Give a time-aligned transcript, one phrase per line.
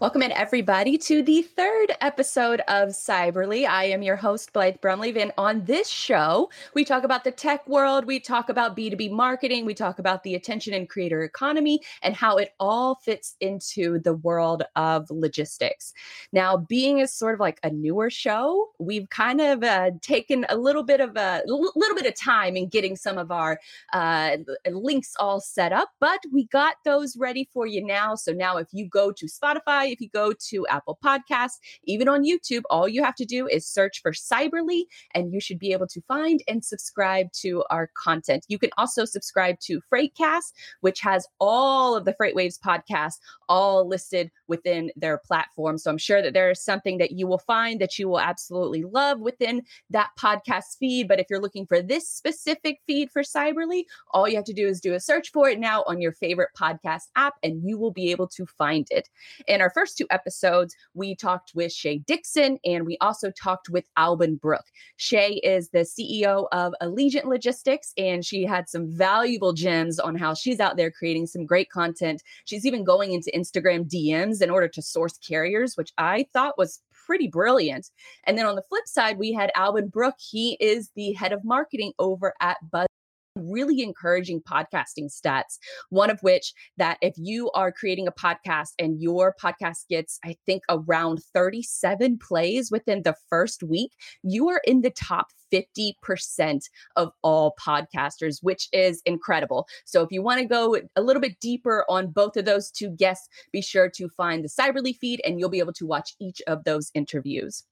[0.00, 3.68] Welcome in everybody to the third episode of Cyberly.
[3.68, 7.68] I am your host, Blythe Brumleve, and on this show, we talk about the tech
[7.68, 12.16] world, we talk about B2B marketing, we talk about the attention and creator economy, and
[12.16, 15.92] how it all fits into the world of logistics.
[16.32, 20.56] Now, being as sort of like a newer show, we've kind of uh, taken a
[20.56, 23.60] little bit of a little bit of time in getting some of our
[23.92, 24.38] uh,
[24.70, 28.14] links all set up, but we got those ready for you now.
[28.14, 32.24] So now, if you go to Spotify, if you go to Apple Podcasts, even on
[32.24, 35.86] YouTube, all you have to do is search for Cyberly and you should be able
[35.88, 38.44] to find and subscribe to our content.
[38.48, 43.18] You can also subscribe to Freightcast, which has all of the FreightWaves podcasts
[43.48, 45.78] all listed within their platform.
[45.78, 48.84] So I'm sure that there is something that you will find that you will absolutely
[48.84, 51.08] love within that podcast feed.
[51.08, 54.66] But if you're looking for this specific feed for Cyberly, all you have to do
[54.66, 57.90] is do a search for it now on your favorite podcast app and you will
[57.90, 59.08] be able to find it.
[59.48, 63.84] In our first two episodes, we talked with Shay Dixon and we also talked with
[63.96, 64.66] Alban Brooke.
[64.96, 70.34] Shay is the CEO of Allegiant Logistics, and she had some valuable gems on how
[70.34, 72.22] she's out there creating some great content.
[72.44, 76.80] She's even going into Instagram DMs in order to source carriers, which I thought was
[77.06, 77.90] pretty brilliant.
[78.24, 80.18] And then on the flip side, we had Alban Brooke.
[80.18, 82.86] He is the head of marketing over at Buzz
[83.36, 85.58] really encouraging podcasting stats.
[85.90, 90.36] One of which that if you are creating a podcast and your podcast gets, I
[90.46, 96.62] think, around 37 plays within the first week, you are in the top 50%
[96.96, 99.66] of all podcasters, which is incredible.
[99.84, 102.90] So if you want to go a little bit deeper on both of those two
[102.90, 106.40] guests, be sure to find the Cyberly feed and you'll be able to watch each
[106.46, 107.64] of those interviews.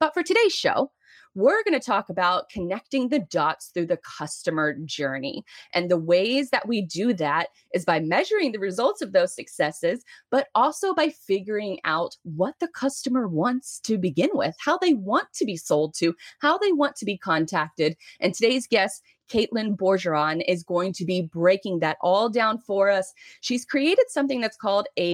[0.00, 0.92] But for today's show,
[1.34, 5.44] we're going to talk about connecting the dots through the customer journey.
[5.74, 10.04] And the ways that we do that is by measuring the results of those successes,
[10.30, 15.32] but also by figuring out what the customer wants to begin with, how they want
[15.34, 17.96] to be sold to, how they want to be contacted.
[18.20, 23.12] And today's guest, Katelyn Bourgoin, is going to be breaking that all down for us.
[23.42, 25.12] She's created something that's called a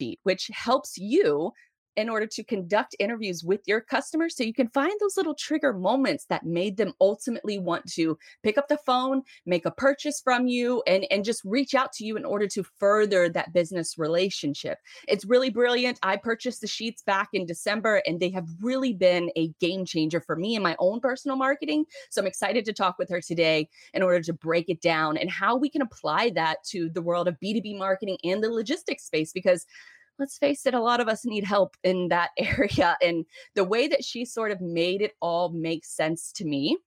[0.00, 1.52] sheet, which helps you
[1.96, 5.72] in order to conduct interviews with your customers so you can find those little trigger
[5.72, 10.46] moments that made them ultimately want to pick up the phone make a purchase from
[10.46, 14.78] you and and just reach out to you in order to further that business relationship.
[15.08, 15.98] It's really brilliant.
[16.02, 20.20] I purchased the sheets back in december and they have really been a game changer
[20.20, 23.68] for me in my own personal marketing so i'm excited to talk with her today
[23.94, 27.28] in order to break it down and how we can apply that to the world
[27.28, 29.66] of b2b marketing and the logistics space because
[30.18, 32.96] let's face it, a lot of us need help in that area.
[33.02, 33.24] And
[33.54, 36.78] the way that she sort of made it all make sense to me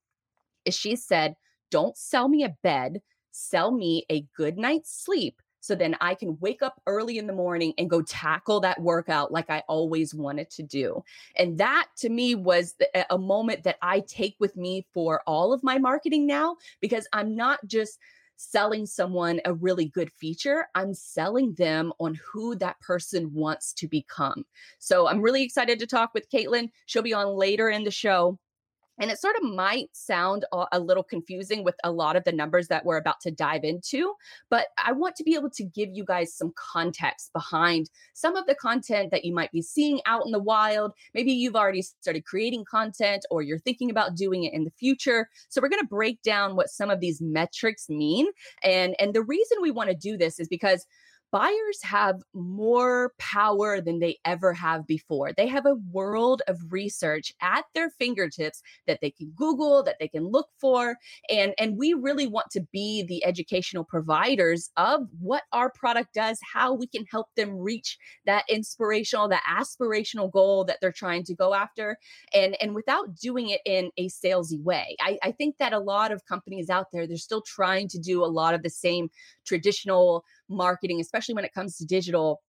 [0.66, 1.36] is she said,
[1.72, 5.42] Don't sell me a bed, sell me a good night's sleep.
[5.66, 9.32] So then I can wake up early in the morning and go tackle that workout
[9.32, 11.04] like I always wanted to do.
[11.38, 12.76] And that to me was
[13.10, 17.36] a moment that I take with me for all of my marketing now because I'm
[17.36, 17.98] not just
[18.38, 20.68] selling someone a really good feature.
[20.76, 24.46] I'm selling them on who that person wants to become.
[24.80, 26.70] So I'm really excited to talk with Katelyn.
[26.86, 28.40] She'll be on later in the show.
[28.98, 32.68] And it sort of might sound a little confusing with a lot of the numbers
[32.70, 34.14] that we're about to dive into,
[34.50, 38.46] but I want to be able to give you guys some context behind some of
[38.48, 40.94] the content that you might be seeing out in the wild.
[41.14, 45.30] Maybe you've already started creating content or you're thinking about doing it in the future.
[45.50, 48.28] So we're going to break down what some of these metrics mean.
[48.64, 50.86] And and the reason we want to do this is because
[51.36, 55.34] buyers have more power than they ever have before.
[55.34, 60.08] They have a world of research at their fingertips that they can Google, that they
[60.08, 60.96] can look for.
[61.30, 66.40] And, and we really want to be the educational providers of what our product does,
[66.54, 71.36] how we can help them reach that inspirational, that aspirational goal that they're trying to
[71.36, 71.98] go after.
[72.34, 74.96] And, and without doing it in a salesy way.
[75.02, 78.24] I, I think that a lot of companies out there, they're still trying to do
[78.24, 79.10] a lot of the same
[79.46, 82.42] traditional marketing, especially when it comes to digital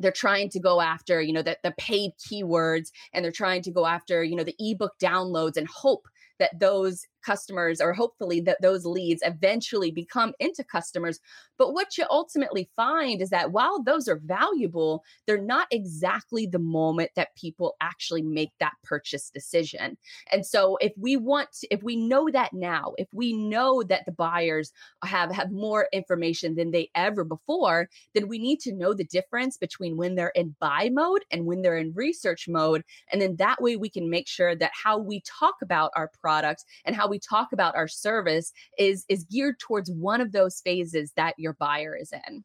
[0.00, 3.70] they're trying to go after you know the, the paid keywords and they're trying to
[3.70, 6.08] go after you know the ebook downloads and hope
[6.38, 11.20] that those customers or hopefully that those leads eventually become into customers.
[11.58, 16.58] But what you ultimately find is that while those are valuable they're not exactly the
[16.58, 19.96] moment that people actually make that purchase decision.
[20.32, 24.04] And so if we want to, if we know that now if we know that
[24.06, 24.72] the buyers
[25.04, 29.56] have have more information than they ever before then we need to know the difference
[29.56, 32.82] between when they're in buy mode and when they're in research mode.
[33.12, 36.64] And then that way we can make sure that how we talk about our product
[36.84, 41.12] and how we talk about our service is is geared towards one of those phases
[41.16, 42.44] that your buyer is in.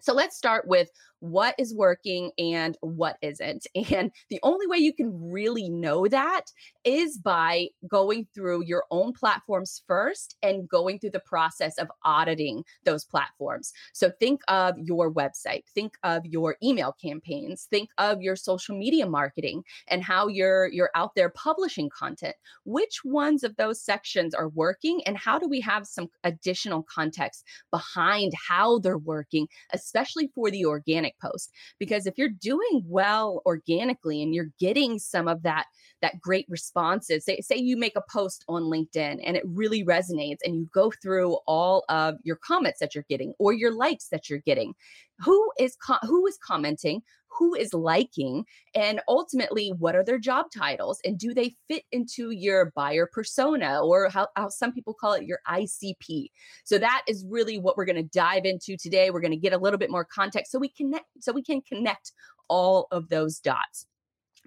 [0.00, 0.90] So let's start with
[1.20, 3.66] what is working and what isn't.
[3.98, 6.42] And the only way you can really know that
[6.84, 12.64] is by going through your own platforms first and going through the process of auditing
[12.84, 13.72] those platforms.
[13.94, 19.06] So think of your website, think of your email campaigns, think of your social media
[19.06, 22.36] marketing and how you're you're out there publishing content.
[22.64, 27.44] Which ones of those sections are working and how do we have some additional context
[27.70, 29.48] behind how they're working,
[29.88, 31.50] especially for the organic post?
[31.78, 35.64] Because if you're doing well organically and you're getting some of that
[36.00, 40.38] that great responses, say, say you make a post on LinkedIn and it really resonates
[40.44, 44.30] and you go through all of your comments that you're getting or your likes that
[44.30, 44.74] you're getting,
[45.20, 47.02] who is co- who is commenting
[47.38, 48.44] who is liking
[48.74, 53.80] and ultimately what are their job titles and do they fit into your buyer persona
[53.80, 56.30] or how, how some people call it your icp
[56.64, 59.10] so that is really what we're going to dive into today.
[59.10, 61.60] We're going to get a little bit more context so we connect so we can
[61.62, 62.12] connect
[62.48, 63.86] all of those dots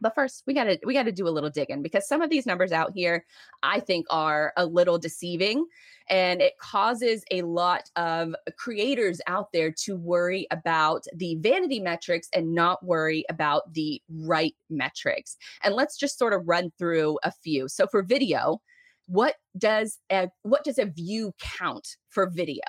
[0.01, 2.29] but first we got to we got to do a little digging because some of
[2.29, 3.25] these numbers out here
[3.63, 5.65] i think are a little deceiving
[6.09, 12.27] and it causes a lot of creators out there to worry about the vanity metrics
[12.33, 15.37] and not worry about the right metrics.
[15.63, 17.69] And let's just sort of run through a few.
[17.69, 18.61] So for video
[19.07, 22.61] what does a what does a view count for video?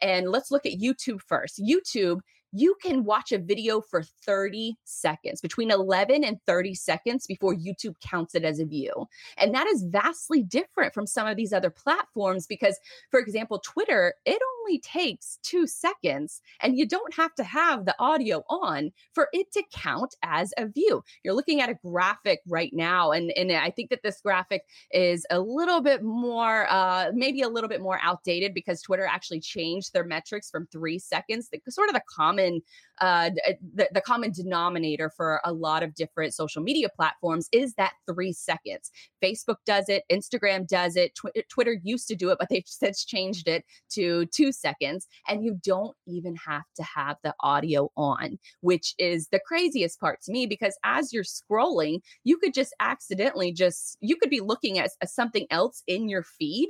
[0.00, 1.60] And let's look at youtube first.
[1.60, 2.20] Youtube
[2.52, 7.94] you can watch a video for 30 seconds, between 11 and 30 seconds before YouTube
[8.00, 9.06] counts it as a view.
[9.38, 12.78] And that is vastly different from some of these other platforms because,
[13.10, 17.94] for example, Twitter, it only takes two seconds and you don't have to have the
[17.98, 21.02] audio on for it to count as a view.
[21.24, 25.24] You're looking at a graphic right now, and, and I think that this graphic is
[25.30, 29.92] a little bit more, uh, maybe a little bit more outdated because Twitter actually changed
[29.92, 32.62] their metrics from three seconds, the, sort of the common common
[33.00, 37.72] uh, uh, the, the common denominator for a lot of different social media platforms is
[37.74, 38.90] that three seconds.
[39.24, 43.06] Facebook does it, Instagram does it, Tw- Twitter used to do it, but they've since
[43.06, 45.06] changed it to two seconds.
[45.26, 50.20] And you don't even have to have the audio on, which is the craziest part
[50.24, 54.78] to me because as you're scrolling, you could just accidentally just, you could be looking
[54.78, 56.68] at, at something else in your feed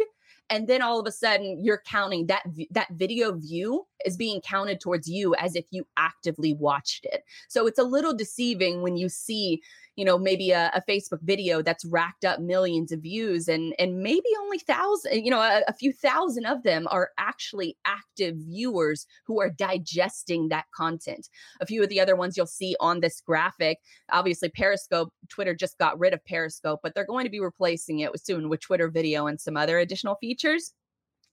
[0.49, 4.81] and then all of a sudden you're counting that that video view is being counted
[4.81, 7.23] towards you as if you actively watched it.
[7.49, 9.63] So it's a little deceiving when you see
[9.97, 13.99] you know maybe a, a, facebook video that's racked up millions of views and and
[14.03, 19.07] maybe only thousand you know a, a, few thousand of them are actually active viewers
[19.27, 21.29] who are digesting that content.
[21.61, 23.79] A few of the other ones you'll see on this graphic
[24.11, 28.11] obviously periscope twitter just got rid of periscope but they're going to be replacing it
[28.25, 30.73] soon with twitter video and some other additional features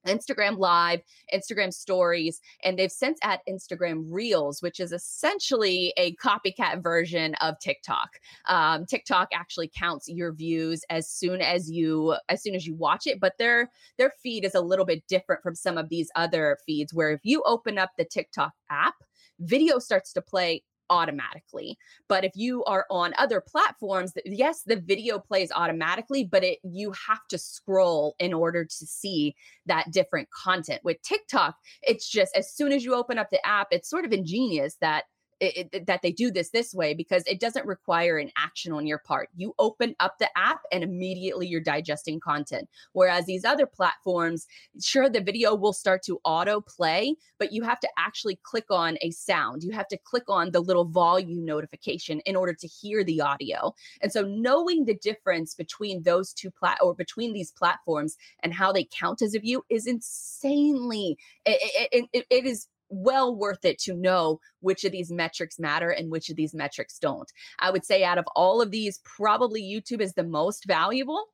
[0.05, 1.01] Instagram Live,
[1.33, 7.59] Instagram Stories, and they've since added Instagram Reels, which is essentially a copycat version of
[7.59, 8.09] TikTok.
[8.47, 13.07] Um, TikTok actually counts your views as soon as you as soon as you watch
[13.07, 16.57] it, but their their feed is a little bit different from some of these other
[16.65, 16.93] feeds.
[16.93, 18.95] Where if you open up the TikTok app,
[19.39, 21.77] video starts to play automatically.
[22.07, 26.91] But if you are on other platforms, yes, the video plays automatically, but it you
[27.07, 29.35] have to scroll in order to see
[29.65, 30.81] that different content.
[30.83, 34.13] With TikTok, it's just as soon as you open up the app, it's sort of
[34.13, 35.05] ingenious that
[35.39, 38.87] it, it, that they do this this way because it doesn't require an action on
[38.87, 39.29] your part.
[39.35, 42.67] You open up the app and immediately you're digesting content.
[42.93, 44.47] Whereas these other platforms,
[44.81, 48.97] sure, the video will start to auto play, but you have to actually click on
[49.01, 49.63] a sound.
[49.63, 53.73] You have to click on the little volume notification in order to hear the audio.
[54.01, 58.71] And so knowing the difference between those two plat or between these platforms and how
[58.71, 63.93] they count as a view is insanely it, it, it is well worth it to
[63.93, 67.31] know which of these metrics matter and which of these metrics don't.
[67.59, 71.25] I would say out of all of these, probably YouTube is the most valuable.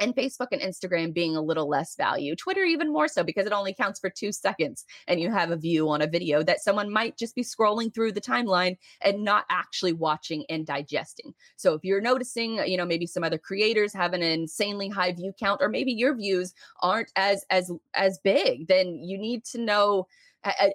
[0.00, 2.36] And Facebook and Instagram being a little less value.
[2.36, 5.56] Twitter, even more so, because it only counts for two seconds and you have a
[5.56, 9.44] view on a video that someone might just be scrolling through the timeline and not
[9.50, 11.34] actually watching and digesting.
[11.56, 15.32] So if you're noticing, you know, maybe some other creators have an insanely high view
[15.36, 20.06] count, or maybe your views aren't as as as big, then you need to know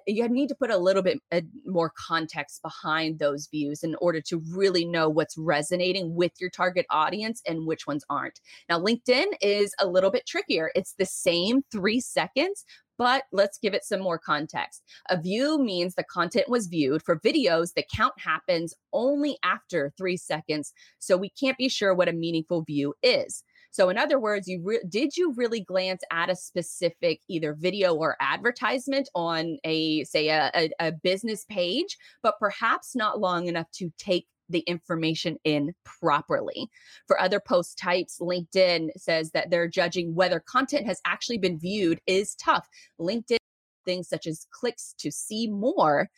[0.06, 4.20] You need to put a little bit uh, more context behind those views in order
[4.22, 8.40] to really know what's resonating with your target audience and which ones aren't.
[8.68, 10.70] Now, LinkedIn is a little bit trickier.
[10.74, 12.64] It's the same three seconds,
[12.98, 14.82] but let's give it some more context.
[15.08, 17.02] A view means the content was viewed.
[17.02, 22.08] For videos, the count happens only after three seconds, so we can't be sure what
[22.08, 23.42] a meaningful view is.
[23.74, 27.92] So, in other words, you re- did you really glance at a specific either video
[27.92, 33.66] or advertisement on a say a, a, a business page, but perhaps not long enough
[33.72, 36.68] to take the information in properly.
[37.08, 42.00] For other post types, LinkedIn says that they're judging whether content has actually been viewed
[42.06, 42.68] is tough.
[43.00, 43.38] LinkedIn
[43.84, 46.08] things such as clicks to see more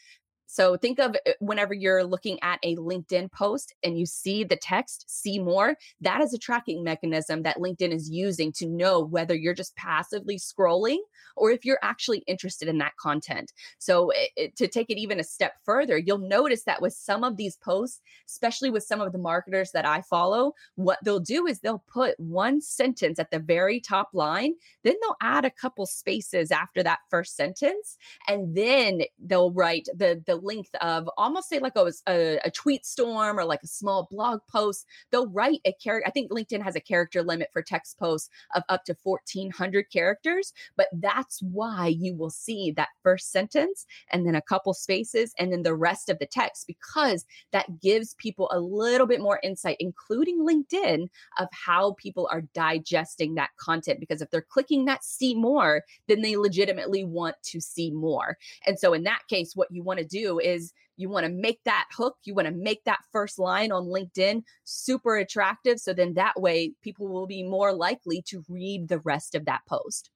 [0.47, 4.57] so think of uh, whenever you're looking at a LinkedIn post and you see the
[4.57, 9.35] text, see more, that is a tracking mechanism that LinkedIn is using to know whether
[9.35, 10.99] you're just passively scrolling
[11.37, 13.53] or if you're actually interested in that content.
[13.79, 17.25] So it, it, to take it even a step further, you'll notice that with some
[17.25, 21.47] of these posts, especially with some of the marketers that I follow, what they'll do
[21.47, 25.87] is they'll put one sentence at the very top line, then they'll add a couple
[25.87, 27.99] spaces after that first sentence,
[28.29, 32.85] and then they'll write the the length of almost say like a, a, a tweet
[32.87, 34.87] storm or like a small blog post.
[35.11, 36.07] They'll write a character.
[36.07, 40.53] I think LinkedIn has a character limit for text posts of up to 1400 characters,
[40.77, 45.53] but that's why you will see that first sentence and then a couple spaces and
[45.53, 49.77] then the rest of the text because that gives people a little bit more insight,
[49.81, 54.01] including LinkedIn, of how people are digesting that content.
[54.01, 58.37] Because if they're clicking that see more, then they legitimately want to see more.
[58.67, 61.61] And so in that case, what you want to do is you want to make
[61.65, 65.79] that hook, you want to make that first line on LinkedIn super attractive.
[65.79, 69.61] So then that way people will be more likely to read the rest of that
[69.69, 70.11] post.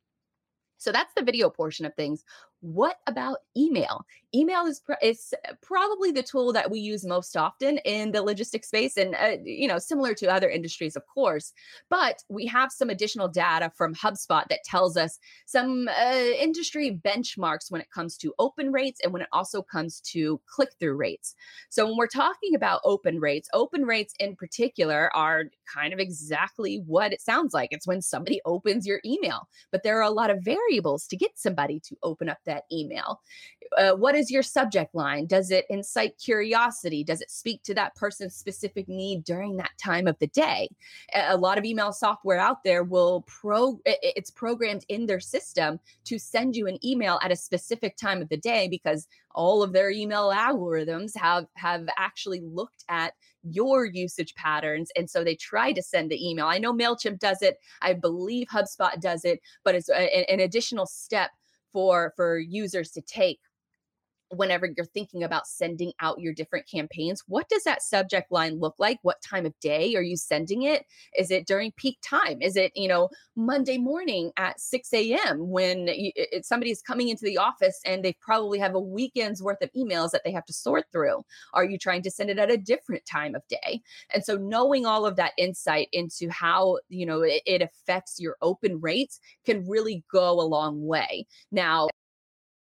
[0.78, 2.24] So that's the video portion of things.
[2.60, 4.04] What about email?
[4.34, 8.68] Email is pr- is probably the tool that we use most often in the logistics
[8.68, 11.52] space, and uh, you know, similar to other industries, of course.
[11.88, 17.70] But we have some additional data from HubSpot that tells us some uh, industry benchmarks
[17.70, 21.34] when it comes to open rates and when it also comes to click through rates.
[21.70, 26.82] So when we're talking about open rates, open rates in particular are kind of exactly
[26.86, 27.70] what it sounds like.
[27.72, 31.32] It's when somebody opens your email, but there are a lot of variables to get
[31.36, 33.20] somebody to open up that email.
[33.76, 35.26] Uh, what is your subject line?
[35.26, 37.04] Does it incite curiosity?
[37.04, 40.68] Does it speak to that person's specific need during that time of the day?
[41.14, 46.18] A lot of email software out there will pro it's programmed in their system to
[46.18, 49.90] send you an email at a specific time of the day because all of their
[49.90, 55.82] email algorithms have have actually looked at your usage patterns and so they try to
[55.82, 59.88] send the email i know mailchimp does it i believe hubspot does it but it's
[59.88, 61.30] a, an additional step
[61.72, 63.38] for for users to take
[64.30, 68.74] whenever you're thinking about sending out your different campaigns what does that subject line look
[68.78, 68.98] like?
[69.02, 70.86] What time of day are you sending it?
[71.16, 72.40] Is it during peak time?
[72.40, 75.88] Is it you know monday morning at 6 a.m when
[76.42, 80.22] somebody's coming into the office and they probably have a weekend's worth of emails that
[80.24, 81.22] they have to sort through?
[81.54, 83.82] Are you trying to send it at a different time of day?
[84.12, 88.36] And so knowing all of that insight into how you know it, it affects your
[88.42, 91.26] open rates can really go a long way.
[91.50, 91.88] Now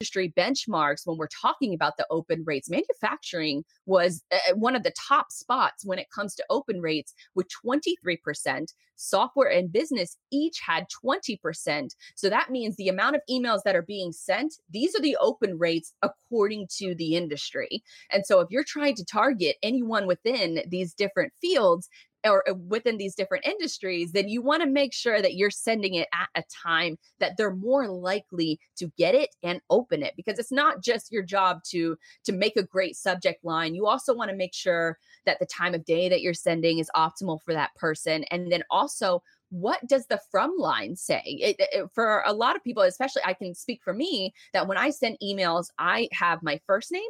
[0.00, 2.70] industry benchmarks when we're talking about the open rates.
[2.70, 7.46] Manufacturing was uh, one of the top spots when it comes to open rates with
[7.64, 8.66] 23%.
[8.96, 11.88] Software and business each had 20%.
[12.14, 15.58] So that means the amount of emails that are being sent, these are the open
[15.58, 17.82] rates according to the industry.
[18.12, 21.88] And so if you're trying to target anyone within these different fields,
[22.24, 25.94] or uh, within these different industries, then you want to make sure that you're sending
[25.94, 30.38] it at a time that they're more likely to get it and open it because
[30.38, 33.74] it's not just your job to to make a great subject line.
[33.74, 36.90] You also want to make sure that the time of day that you're sending is
[36.96, 41.22] optimal for that person and then also what does the from line say?
[41.24, 44.76] It, it, for a lot of people, especially I can speak for me, that when
[44.76, 47.02] I send emails, I have my first name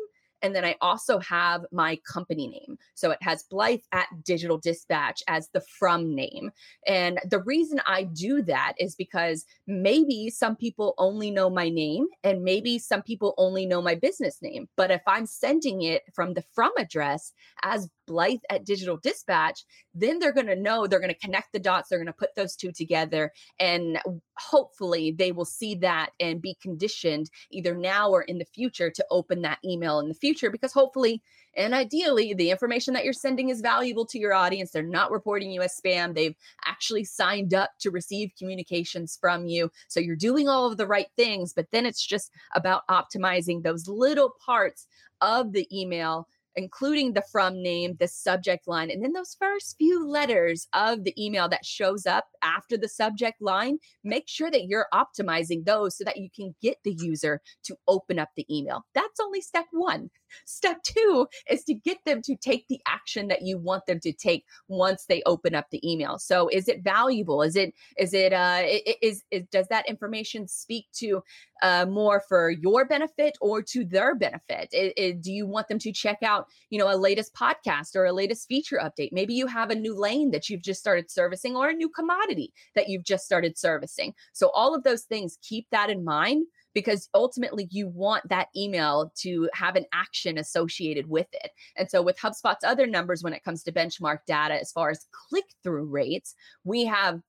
[0.45, 2.77] and then I also have my company name.
[2.93, 6.51] So it has Blythe at Digital Dispatch as the from name.
[6.87, 12.09] And the reason I do that is because maybe some people only know my name
[12.23, 14.69] and maybe some people only know my business name.
[14.77, 17.33] But if I'm sending it from the from address
[17.63, 21.59] as Blythe at Digital Dispatch, then they're going to know, they're going to connect the
[21.59, 23.33] dots, they're going to put those two together.
[23.59, 23.99] And
[24.39, 29.07] hopefully they will see that and be conditioned either now or in the future to
[29.11, 31.23] open that email in the future because hopefully
[31.57, 34.71] and ideally the information that you're sending is valuable to your audience.
[34.71, 36.15] They're not reporting you as spam.
[36.15, 36.35] They've
[36.65, 39.71] actually signed up to receive communications from you.
[39.89, 43.89] So you're doing all of the right things, but then it's just about optimizing those
[43.89, 44.87] little parts
[45.21, 50.07] of the email including the from name, the subject line, and then those first few
[50.09, 54.87] letters of the email that shows up after the subject line, make sure that you're
[54.93, 58.85] optimizing those so that you can get the user to open up the email.
[58.95, 60.11] That's only step one.
[60.45, 64.13] Step two is to get them to take the action that you want them to
[64.13, 66.19] take once they open up the email.
[66.19, 67.43] So is it valuable?
[67.43, 68.63] Is it, is it, uh,
[69.03, 71.23] is, is does that information speak to
[71.63, 74.69] uh, more for your benefit or to their benefit?
[74.73, 78.05] It, it, do you want them to check out, you know, a latest podcast or
[78.05, 79.11] a latest feature update?
[79.13, 82.53] Maybe you have a new lane that you've just started servicing or a new commodity
[82.75, 84.13] that you've just started servicing.
[84.33, 89.13] So all of those things, keep that in mind because ultimately you want that email
[89.17, 91.51] to have an action associated with it.
[91.77, 95.07] And so with HubSpot's other numbers when it comes to benchmark data as far as
[95.13, 97.21] click through rates, we have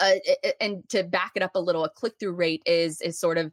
[0.00, 0.14] uh,
[0.60, 3.52] and to back it up a little, a click through rate is is sort of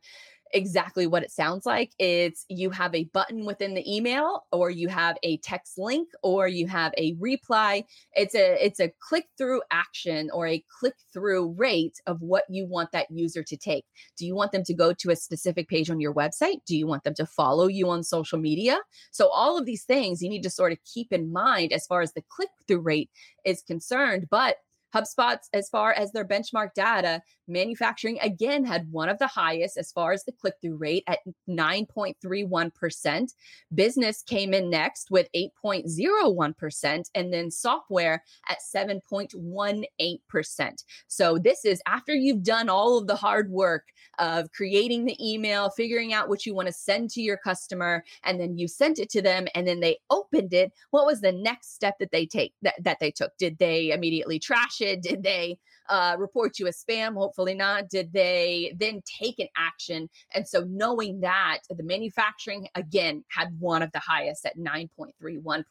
[0.54, 1.92] exactly what it sounds like.
[2.00, 6.48] It's you have a button within the email or you have a text link or
[6.48, 7.86] you have a reply.
[8.14, 12.66] It's a it's a click through action or a click through rate of what you
[12.66, 13.86] want that user to take.
[14.18, 16.64] Do you want them to go to a specific page on your website?
[16.66, 18.80] Do you want them to follow you on social media?
[19.12, 22.02] So all of these things you need to sort of keep in mind as far
[22.02, 23.10] as the click through rate
[23.46, 24.58] is concerned, but
[24.94, 29.92] HubSpot, as far as their benchmark data, manufacturing again had one of the highest as
[29.92, 31.20] far as the click through rate at
[31.50, 33.34] 9.31%.
[33.74, 40.84] Business came in next with 8.01%, and then software at 7.18%.
[41.08, 43.88] So, this is after you've done all of the hard work
[44.20, 48.40] of creating the email, figuring out what you want to send to your customer, and
[48.40, 50.72] then you sent it to them, and then they opened it.
[50.92, 53.36] What was the next step that they take that, that they took?
[53.38, 55.02] Did they immediately trash it?
[55.02, 55.58] Did they
[55.90, 57.16] uh, report you as spam?
[57.16, 57.90] Hopefully not.
[57.90, 60.10] Did they then take an action?
[60.34, 65.64] And so knowing that the manufacturing again had one of the highest at 9.31%.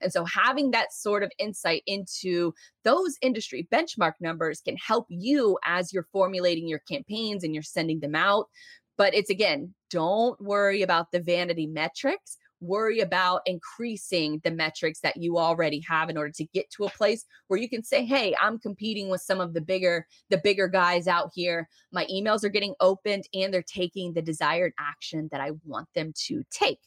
[0.00, 5.58] And so having that sort of insight into those industry benchmark numbers can help you
[5.64, 8.48] as you're formulating your campaigns and you're sending them out.
[8.96, 15.16] But it's again, don't worry about the vanity metrics worry about increasing the metrics that
[15.16, 18.34] you already have in order to get to a place where you can say hey
[18.40, 21.68] i'm competing with some of the bigger the bigger guys out here.
[21.92, 26.12] My emails are getting opened and they're taking the desired action that i want them
[26.26, 26.80] to take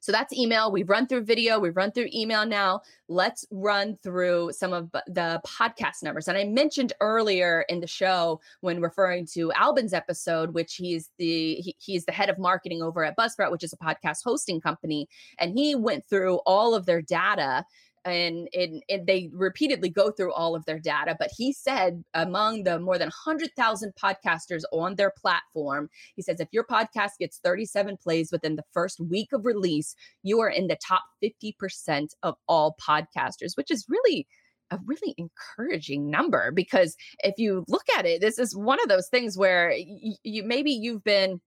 [0.00, 0.72] so that's email.
[0.72, 2.80] We've run through video, we've run through email now.
[3.08, 6.26] Let's run through some of the podcast numbers.
[6.26, 11.56] And I mentioned earlier in the show when referring to Alban's episode, which he's the
[11.56, 15.08] he, he's the head of marketing over at Buzzsprout, which is a podcast hosting company,
[15.38, 17.64] and he went through all of their data
[18.04, 21.16] and, they repeatedly go through all of their data.
[21.18, 26.48] But he said among the more than 100,000 podcasters on their platform, he says if
[26.52, 30.78] your podcast gets 37 plays within the first week of release, you are in the
[30.86, 34.26] top 50% of all podcasters, which is really
[34.70, 39.08] a really encouraging number because if you look at it, this is one of those
[39.08, 41.40] things where you maybe you've been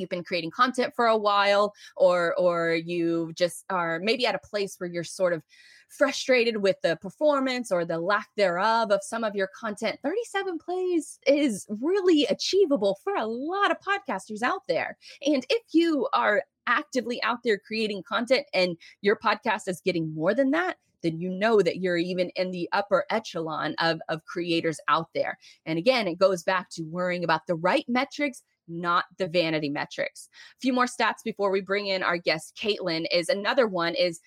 [0.00, 4.40] you've been creating content for a while or or you just are maybe at a
[4.40, 5.42] place where you're sort of
[5.88, 11.18] frustrated with the performance or the lack thereof of some of your content 37 plays
[11.26, 17.22] is really achievable for a lot of podcasters out there and if you are actively
[17.22, 21.60] out there creating content and your podcast is getting more than that then you know
[21.62, 25.38] that you're even in the upper echelon of, of creators out there.
[25.66, 30.28] And again, it goes back to worrying about the right metrics not the vanity metrics.
[30.56, 34.20] A few more stats before we bring in our guest, Katelyn, is another one is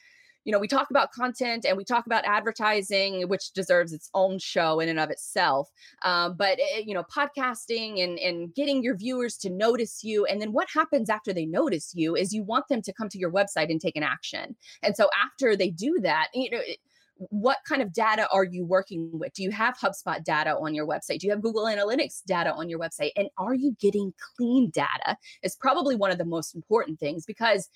[0.43, 4.39] you know, we talk about content and we talk about advertising, which deserves its own
[4.39, 5.69] show in and of itself.
[6.03, 10.25] Um, but it, eh, you know, podcasting and and getting your viewers to notice you,
[10.25, 13.19] and then what happens after they notice you is you want them to come to
[13.19, 14.55] your website and take an action.
[14.81, 16.61] And so after they do that, you know.
[16.61, 16.79] It,
[17.29, 19.33] what kind of data are you working with?
[19.33, 21.19] Do you have HubSpot data on your website?
[21.19, 23.11] Do you have Google Analytics data on your website?
[23.15, 25.17] And are you getting clean data?
[25.43, 27.69] Is probably one of the most important things because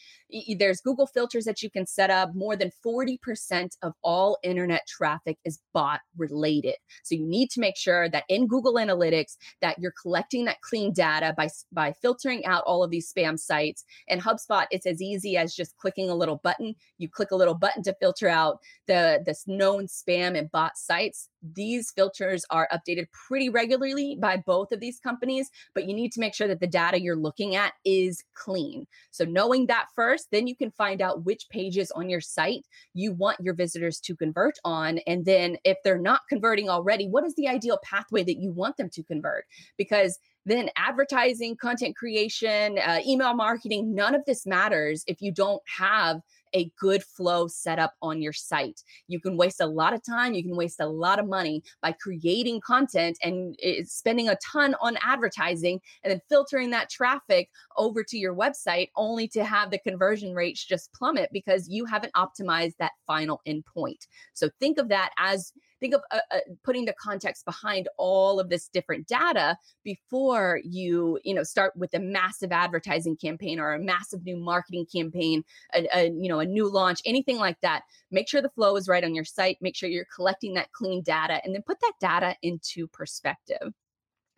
[0.57, 2.33] there's Google filters that you can set up.
[2.33, 6.75] More than 40% of all internet traffic is bot related.
[7.03, 10.91] So you need to make sure that in Google Analytics that you're collecting that clean
[10.91, 13.83] data by by filtering out all of these spam sites.
[14.09, 16.75] And HubSpot, it's as easy as just clicking a little button.
[16.97, 21.29] You click a little button to filter out the the known spam and bot sites.
[21.53, 26.19] These filters are updated pretty regularly by both of these companies, but you need to
[26.19, 28.87] make sure that the data you're looking at is clean.
[29.11, 33.11] So, knowing that first, then you can find out which pages on your site you
[33.11, 34.99] want your visitors to convert on.
[35.07, 38.77] And then, if they're not converting already, what is the ideal pathway that you want
[38.77, 39.45] them to convert?
[39.77, 45.61] Because then advertising, content creation, uh, email marketing, none of this matters if you don't
[45.77, 46.21] have
[46.53, 48.81] a good flow set up on your site.
[49.07, 51.91] You can waste a lot of time, you can waste a lot of money by
[51.93, 58.17] creating content and spending a ton on advertising and then filtering that traffic over to
[58.17, 62.91] your website only to have the conversion rates just plummet because you haven't optimized that
[63.05, 64.07] final endpoint.
[64.33, 68.49] So think of that as think of uh, uh, putting the context behind all of
[68.49, 73.79] this different data before you you know start with a massive advertising campaign or a
[73.79, 77.83] massive new marketing campaign a, a you know a new launch anything like that.
[78.11, 79.57] Make sure the flow is right on your site.
[79.61, 83.73] Make sure you're collecting that clean data and then put that data into perspective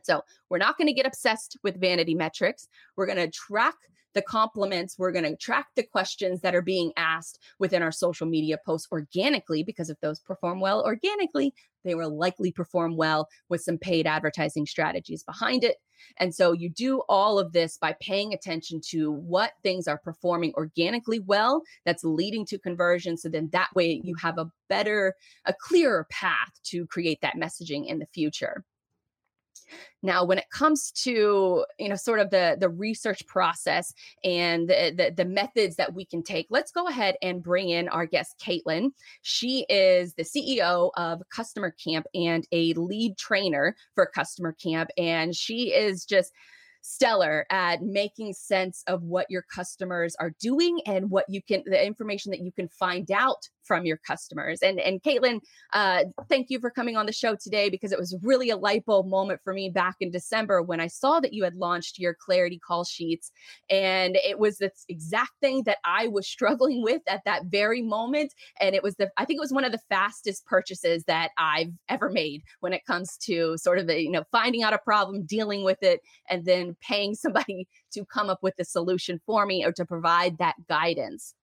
[0.07, 2.67] so we're not going to get obsessed with vanity metrics.
[2.95, 3.75] We're going to track
[4.13, 4.95] the compliments.
[4.97, 8.87] We're going to track the questions that are being asked within our social media posts
[8.91, 14.07] organically, because if those perform well organically, they will likely perform well with some paid
[14.07, 15.75] advertising strategies behind it.
[16.19, 20.53] And so you do all of this by paying attention to what things are performing
[20.55, 23.17] organically well that's leading to conversion.
[23.17, 25.13] So then that way you have a better,
[25.45, 28.63] a clearer path to create that messaging in the future.
[30.03, 34.93] Now, when it comes to you know sort of the the research process and the,
[34.95, 38.35] the, the methods that we can take, let's go ahead and bring in our guest
[38.43, 38.91] Katelyn.
[39.21, 45.35] She is the CEO of Customer Camp and a lead trainer for Customer Camp, and
[45.35, 46.31] she is just
[46.81, 51.85] stellar at making sense of what your customers are doing and what you can the
[51.85, 54.61] information that you can find out from your customers.
[54.61, 55.41] And and Katelyn,
[55.73, 58.85] uh, thank you for coming on the show today because it was really a light
[58.85, 62.15] bulb moment for me back in December when I saw that you had launched your
[62.15, 63.31] Clarity call sheets,
[63.69, 68.33] and it was the exact thing that I was struggling with at that very moment.
[68.59, 71.73] And it was the I think it was one of the fastest purchases that I've
[71.89, 75.25] ever made when it comes to sort of the, you know finding out a problem,
[75.25, 79.65] dealing with it, and then paying somebody to come up with the solution for me
[79.65, 81.33] or to provide that guidance.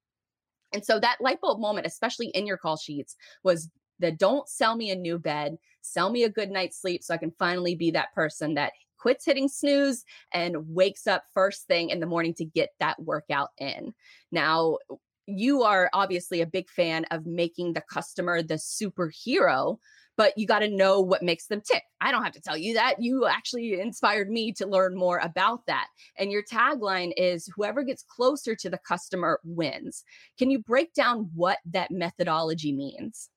[0.72, 3.70] And so that light bulb moment, especially in your call sheets, was
[4.00, 7.18] the don't sell me a new bed, sell me a good night's sleep so I
[7.18, 12.00] can finally be that person that quits hitting snooze and wakes up first thing in
[12.00, 13.94] the morning to get that workout in.
[14.32, 14.78] Now,
[15.26, 19.78] you are obviously a big fan of making the customer the superhero
[20.16, 21.82] but you got to know what makes them tick.
[22.00, 22.96] I don't have to tell you that.
[23.00, 25.88] You actually inspired me to learn more about that.
[26.18, 30.04] And your tagline is whoever gets closer to the customer wins.
[30.38, 33.30] Can you break down what that methodology means?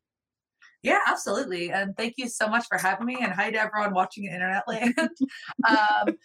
[0.84, 1.72] Yeah, absolutely.
[1.72, 3.18] And thank you so much for having me.
[3.20, 4.94] And hi to everyone watching in Internet Land.
[5.68, 6.16] um,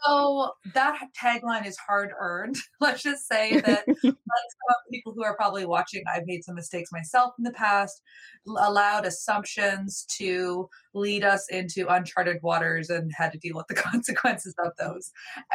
[0.00, 2.56] so that tagline is hard earned.
[2.80, 3.84] Let's just say that
[4.92, 8.00] people who are probably watching, I've made some mistakes myself in the past,
[8.46, 14.54] allowed assumptions to lead us into uncharted waters and had to deal with the consequences
[14.64, 15.10] of those.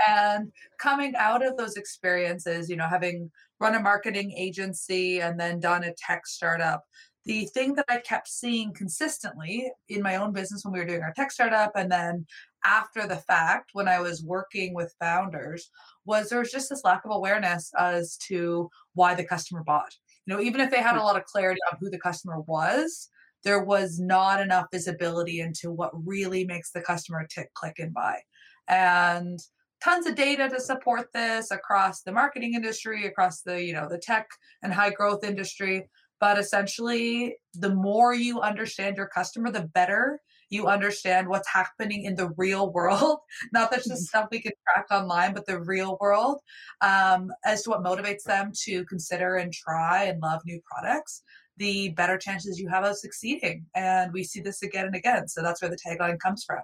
[0.07, 5.59] And coming out of those experiences, you know, having run a marketing agency and then
[5.59, 6.83] done a tech startup,
[7.25, 11.01] the thing that I kept seeing consistently in my own business when we were doing
[11.01, 12.25] our tech startup and then
[12.67, 15.69] after the fact when I was working with founders
[16.05, 19.95] was there was just this lack of awareness as to why the customer bought.
[20.25, 21.05] You know, even if they had a hmm.
[21.05, 23.09] lot of clarity on who the customer was,
[23.43, 28.19] there was not enough visibility into what really makes the customer tick, click, and buy.
[28.67, 29.39] And
[29.81, 33.99] tons of data to support this across the marketing industry, across the, you know, the
[33.99, 34.27] tech
[34.63, 35.87] and high growth industry.
[36.19, 42.15] But essentially, the more you understand your customer, the better you understand what's happening in
[42.15, 43.19] the real world,
[43.53, 44.19] not that's just mm-hmm.
[44.19, 46.39] stuff we can track online, but the real world,
[46.81, 51.23] um, as to what motivates them to consider and try and love new products,
[51.57, 53.65] the better chances you have of succeeding.
[53.75, 55.27] And we see this again and again.
[55.27, 56.61] So that's where the tagline comes from.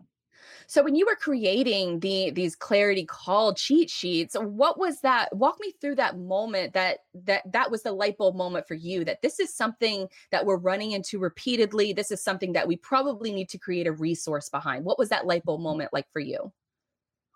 [0.68, 5.36] So when you were creating the these clarity call cheat sheets, what was that?
[5.36, 9.06] Walk me through that moment that that that was the light bulb moment for you
[9.06, 11.94] that this is something that we're running into repeatedly.
[11.94, 14.86] This is something that we probably need to create a resource behind.
[14.86, 16.52] What was that light bulb moment like for you?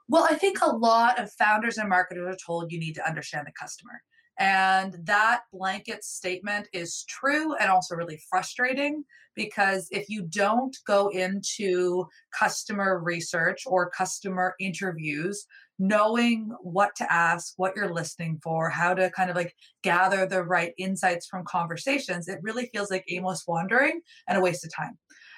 [0.09, 3.45] Well, I think a lot of founders and marketers are told you need to understand
[3.45, 4.01] the customer.
[4.39, 9.03] And that blanket statement is true and also really frustrating
[9.35, 12.05] because if you don't go into
[12.37, 15.45] customer research or customer interviews,
[15.79, 20.43] knowing what to ask, what you're listening for, how to kind of like gather the
[20.43, 24.97] right insights from conversations, it really feels like aimless wandering and a waste of time.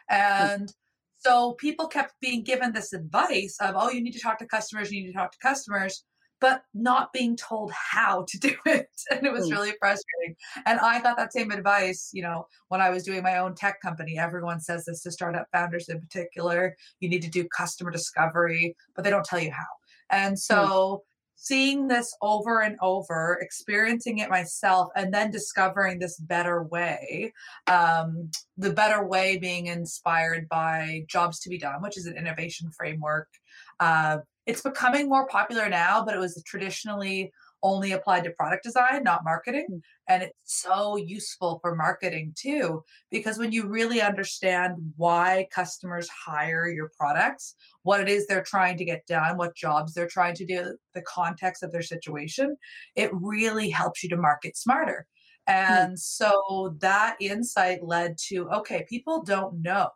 [0.10, 0.16] Hmm.
[0.16, 0.74] And
[1.20, 4.92] so people kept being given this advice of, oh, you need to talk to customers,
[4.92, 6.04] you need to talk to customers
[6.42, 8.90] but not being told how to do it.
[9.12, 9.52] And it was mm.
[9.52, 10.36] really frustrating.
[10.66, 13.82] And I got that same advice, you know, when I was doing my own tech
[13.82, 14.18] company.
[14.18, 16.76] Everyone says this to startup founders in particular.
[17.00, 19.66] You need to do customer discovery, but they don't tell you how.
[20.10, 20.40] And mm.
[20.40, 21.04] so
[21.42, 27.32] seeing this over and over, experiencing it myself, and then discovering this better way,
[27.68, 32.70] um, the better way being inspired by Jobs to Be Done, which is an innovation
[32.78, 33.30] framework.
[33.80, 39.04] Uh, it's becoming more popular now, but it was traditionally only applied to product design,
[39.04, 39.68] not marketing.
[39.70, 39.82] Mm.
[40.08, 46.68] And it's so useful for marketing too, because when you really understand why customers hire
[46.70, 50.46] your products, what it is they're trying to get done, what jobs they're trying to
[50.46, 52.56] do, the context of their situation,
[52.96, 55.06] it really helps you to market smarter.
[55.48, 55.54] Mm.
[55.54, 59.90] And so that insight led to okay, people don't know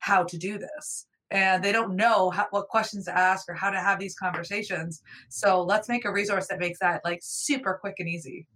[0.00, 3.70] how to do this and they don't know how, what questions to ask or how
[3.70, 5.02] to have these conversations.
[5.28, 8.46] So let's make a resource that makes that like super quick and easy.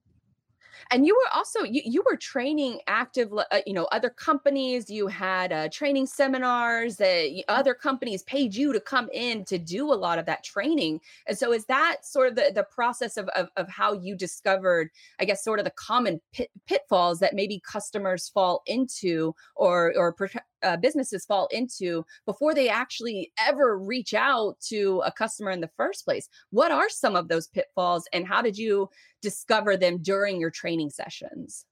[0.90, 4.90] And you were also you, you were training active uh, you know other companies.
[4.90, 7.00] You had uh, training seminars
[7.48, 11.00] other companies paid you to come in to do a lot of that training.
[11.26, 14.90] And so is that sort of the, the process of, of, of how you discovered
[15.20, 20.14] i guess sort of the common pit, pitfalls that maybe customers fall into or or
[20.62, 25.70] uh, businesses fall into before they actually ever reach out to a customer in the
[25.76, 26.28] first place.
[26.50, 28.88] What are some of those pitfalls and how did you
[29.20, 31.66] discover them during your training sessions?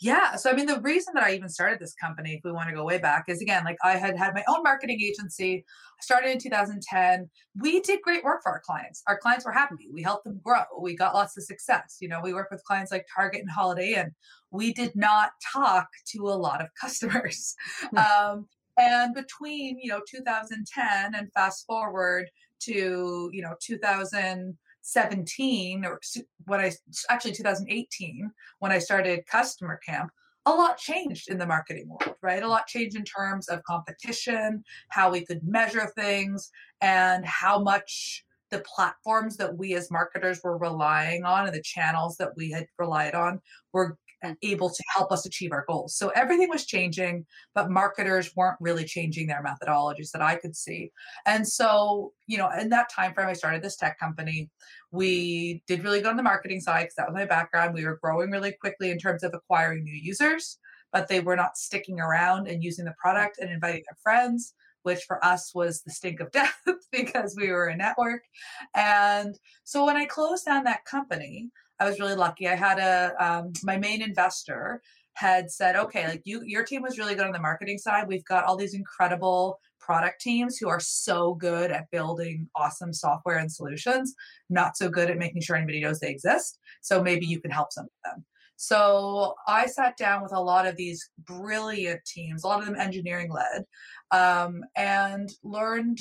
[0.00, 0.36] Yeah.
[0.36, 2.74] So, I mean, the reason that I even started this company, if we want to
[2.74, 5.62] go way back, is again, like I had had my own marketing agency.
[5.66, 7.28] I started in 2010.
[7.60, 9.02] We did great work for our clients.
[9.06, 9.88] Our clients were happy.
[9.92, 10.62] We helped them grow.
[10.80, 11.98] We got lots of success.
[12.00, 14.14] You know, we work with clients like Target and Holiday Inn.
[14.50, 17.54] We did not talk to a lot of customers.
[17.90, 17.98] Hmm.
[17.98, 18.46] um,
[18.78, 26.00] and between, you know, 2010 and fast forward to, you know, 2000 17 or
[26.46, 26.72] when I
[27.08, 30.10] actually 2018 when I started Customer Camp,
[30.46, 32.42] a lot changed in the marketing world, right?
[32.42, 38.24] A lot changed in terms of competition, how we could measure things, and how much
[38.50, 42.66] the platforms that we as marketers were relying on and the channels that we had
[42.78, 43.40] relied on
[43.72, 44.36] were Mm.
[44.42, 45.96] able to help us achieve our goals.
[45.96, 50.90] So everything was changing, but marketers weren't really changing their methodologies that I could see.
[51.24, 54.50] And so, you know, in that time frame, I started this tech company.
[54.90, 57.72] We did really good on the marketing side because that was my background.
[57.72, 60.58] We were growing really quickly in terms of acquiring new users,
[60.92, 62.96] but they were not sticking around and using the mm.
[62.96, 66.56] product and inviting their friends which for us was the stink of death
[66.90, 68.22] because we were a network.
[68.74, 71.50] And so when I closed down that company,
[71.80, 72.46] I was really lucky.
[72.46, 74.82] I had a um, my main investor
[75.14, 78.06] had said, okay, like you, your team was really good on the marketing side.
[78.06, 83.38] We've got all these incredible product teams who are so good at building awesome software
[83.38, 84.14] and solutions,
[84.48, 86.58] not so good at making sure anybody knows they exist.
[86.80, 88.24] So maybe you can help some of them.
[88.56, 92.76] So I sat down with a lot of these brilliant teams, a lot of them
[92.76, 93.64] engineering led,
[94.10, 95.98] um, and learned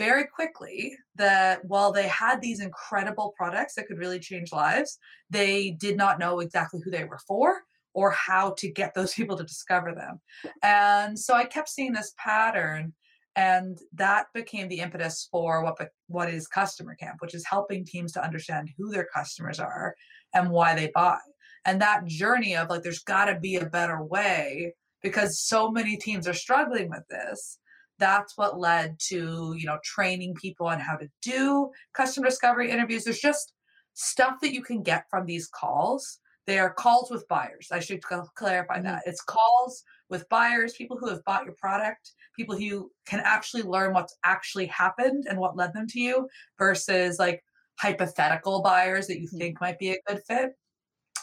[0.00, 5.72] very quickly that while they had these incredible products that could really change lives, they
[5.72, 7.60] did not know exactly who they were for
[7.92, 10.18] or how to get those people to discover them.
[10.62, 12.94] And so I kept seeing this pattern
[13.36, 15.76] and that became the impetus for what
[16.08, 19.94] what is customer camp which is helping teams to understand who their customers are
[20.34, 21.16] and why they buy
[21.64, 25.96] and that journey of like there's got to be a better way because so many
[25.96, 27.60] teams are struggling with this
[28.00, 33.04] that's what led to you know training people on how to do customer discovery interviews.
[33.04, 33.52] There's just
[33.94, 36.18] stuff that you can get from these calls.
[36.46, 37.68] They are calls with buyers.
[37.70, 38.84] I should clarify mm-hmm.
[38.84, 39.02] that.
[39.06, 43.92] It's calls with buyers people who have bought your product people who can actually learn
[43.92, 47.42] what's actually happened and what led them to you versus like
[47.78, 49.38] hypothetical buyers that you mm-hmm.
[49.38, 50.52] think might be a good fit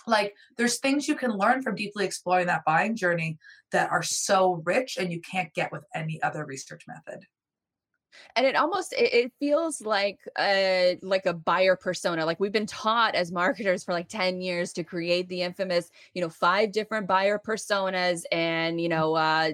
[0.07, 3.37] like there's things you can learn from deeply exploring that buying journey
[3.71, 7.25] that are so rich and you can't get with any other research method
[8.35, 12.65] and it almost it, it, feels like a like a buyer persona like we've been
[12.65, 17.07] taught as marketers for like 10 years to create the infamous you know five different
[17.07, 19.51] buyer personas and you know uh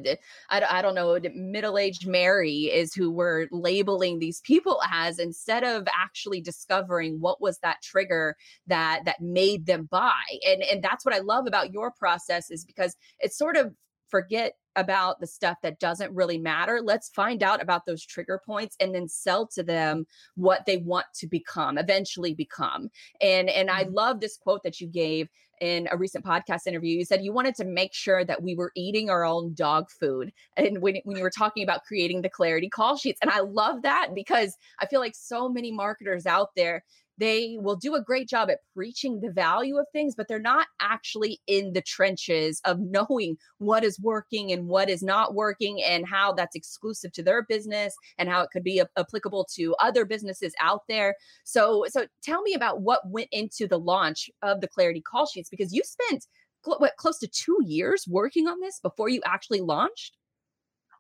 [0.50, 5.88] i, I don't know middle-aged mary is who we're labeling these people as instead of
[5.94, 8.36] actually discovering what was that trigger
[8.68, 10.12] that that made them buy.
[10.48, 13.74] And and that's what i love about your process is because it's sort of
[14.14, 16.82] forget about the stuff that doesn't really matter.
[16.84, 21.08] Let's find out about those trigger points and then sell to them what they want
[21.16, 22.90] to become, eventually become.
[23.22, 23.96] And and I mm-hmm.
[23.96, 25.30] love this quote that you gave
[25.62, 26.96] in a recent podcast interview.
[26.96, 30.32] You said you wanted to make sure that we were eating our own dog food.
[30.58, 33.20] And when, when you were talking about creating the clarity call sheets.
[33.22, 36.84] And I love that because I feel like so many marketers out there
[37.18, 40.68] they will do a great job at preaching the value of things, but they're not
[40.80, 46.08] actually in the trenches of knowing what is working and what is not working and
[46.08, 50.06] how that's exclusive to their business and how it could be a- applicable to other
[50.06, 51.16] businesses out there.
[51.44, 55.50] So, so tell me about what went into the launch of the Clarity call sheets
[55.50, 56.26] because you spent
[56.66, 60.18] what close to two years working on this before you actually launched.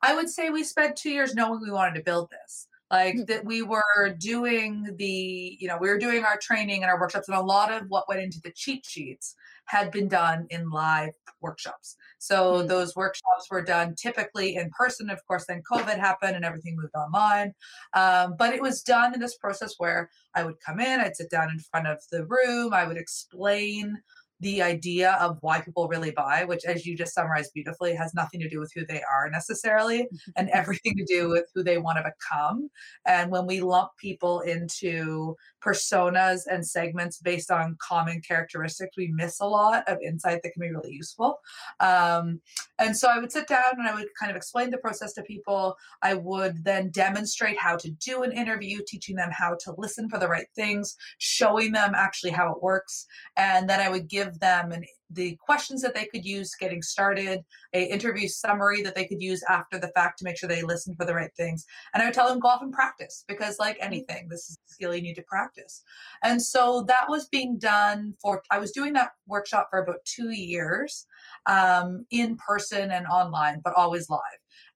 [0.02, 3.25] I would say we spent two years knowing we wanted to build this like mm.
[3.25, 7.27] that we were doing the you know we were doing our training and our workshops
[7.27, 11.13] and a lot of what went into the cheat sheets had been done in live
[11.41, 12.67] workshops so mm-hmm.
[12.67, 16.93] those workshops were done typically in person of course then covid happened and everything moved
[16.95, 17.51] online
[17.93, 21.32] um, but it was done in this process where i would come in i'd sit
[21.32, 23.97] down in front of the room i would explain
[24.43, 28.39] the idea of why people really buy, which, as you just summarized beautifully, has nothing
[28.41, 31.97] to do with who they are necessarily and everything to do with who they want
[31.97, 32.69] to become.
[33.06, 39.39] And when we lump people into personas and segments based on common characteristics, we miss
[39.39, 41.39] a lot of insight that can be really useful.
[41.79, 42.41] Um,
[42.83, 45.23] and so I would sit down and I would kind of explain the process to
[45.23, 45.75] people.
[46.01, 50.19] I would then demonstrate how to do an interview, teaching them how to listen for
[50.19, 53.05] the right things, showing them actually how it works.
[53.37, 57.43] And then I would give them an the questions that they could use getting started,
[57.73, 60.95] a interview summary that they could use after the fact to make sure they listen
[60.95, 61.65] for the right things.
[61.93, 63.87] And I would tell them go off and practice because like mm-hmm.
[63.87, 65.83] anything, this is a skill you need to practice.
[66.23, 70.29] And so that was being done for I was doing that workshop for about two
[70.29, 71.05] years,
[71.45, 74.19] um, in person and online, but always live.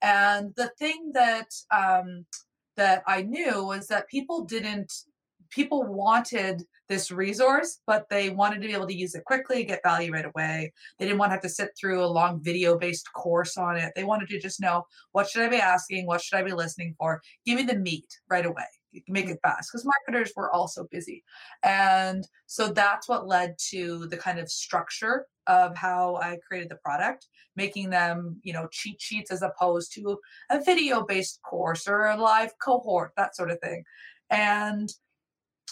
[0.01, 2.25] And the thing that um,
[2.75, 4.91] that I knew was that people didn't
[5.49, 9.81] people wanted this resource, but they wanted to be able to use it quickly, get
[9.83, 10.71] value right away.
[10.97, 13.91] They didn't want to have to sit through a long video based course on it.
[13.95, 16.05] They wanted to just know what should I be asking?
[16.05, 17.21] What should I be listening for?
[17.45, 18.65] Give me the meat right away.
[19.07, 21.23] Make it fast because marketers were also busy.
[21.63, 26.75] And so that's what led to the kind of structure of how I created the
[26.75, 32.05] product, making them, you know, cheat sheets as opposed to a video based course or
[32.05, 33.83] a live cohort, that sort of thing.
[34.29, 34.89] And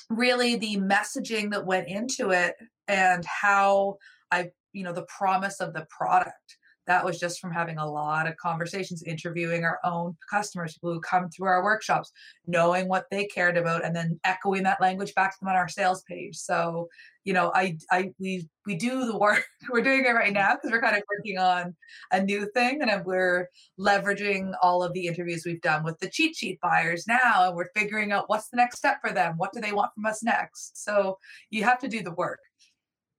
[0.09, 2.55] really the messaging that went into it
[2.88, 3.97] and how
[4.31, 6.57] I, you know, the promise of the product.
[6.87, 11.29] That was just from having a lot of conversations, interviewing our own customers who come
[11.29, 12.11] through our workshops,
[12.47, 15.67] knowing what they cared about, and then echoing that language back to them on our
[15.67, 16.35] sales page.
[16.35, 16.87] So
[17.25, 19.43] you know, I, I, we, we do the work.
[19.71, 20.35] We're doing it right mm.
[20.35, 21.75] now because we're kind of working on
[22.11, 26.35] a new thing, and we're leveraging all of the interviews we've done with the cheat
[26.35, 29.33] sheet buyers now, and we're figuring out what's the next step for them.
[29.37, 30.83] What do they want from us next?
[30.83, 31.17] So
[31.49, 32.39] you have to do the work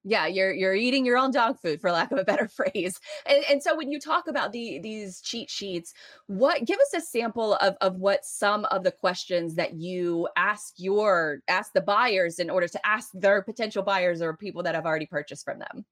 [0.07, 3.01] yeah you're you're eating your own dog food for lack of a better phrase.
[3.27, 5.93] And, and so when you talk about the these cheat sheets
[6.27, 10.75] what give us a sample of of what some of the questions that you ask
[10.79, 14.87] your ask the buyers in order to ask their potential buyers or people that have
[14.87, 15.85] already purchased from them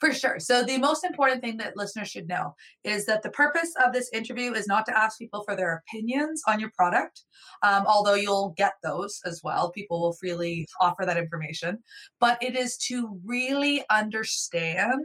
[0.00, 0.38] for sure.
[0.38, 4.08] So, the most important thing that listeners should know is that the purpose of this
[4.12, 7.22] interview is not to ask people for their opinions on your product,
[7.62, 9.72] um, although you'll get those as well.
[9.72, 11.78] People will freely offer that information,
[12.20, 15.02] but it is to really understand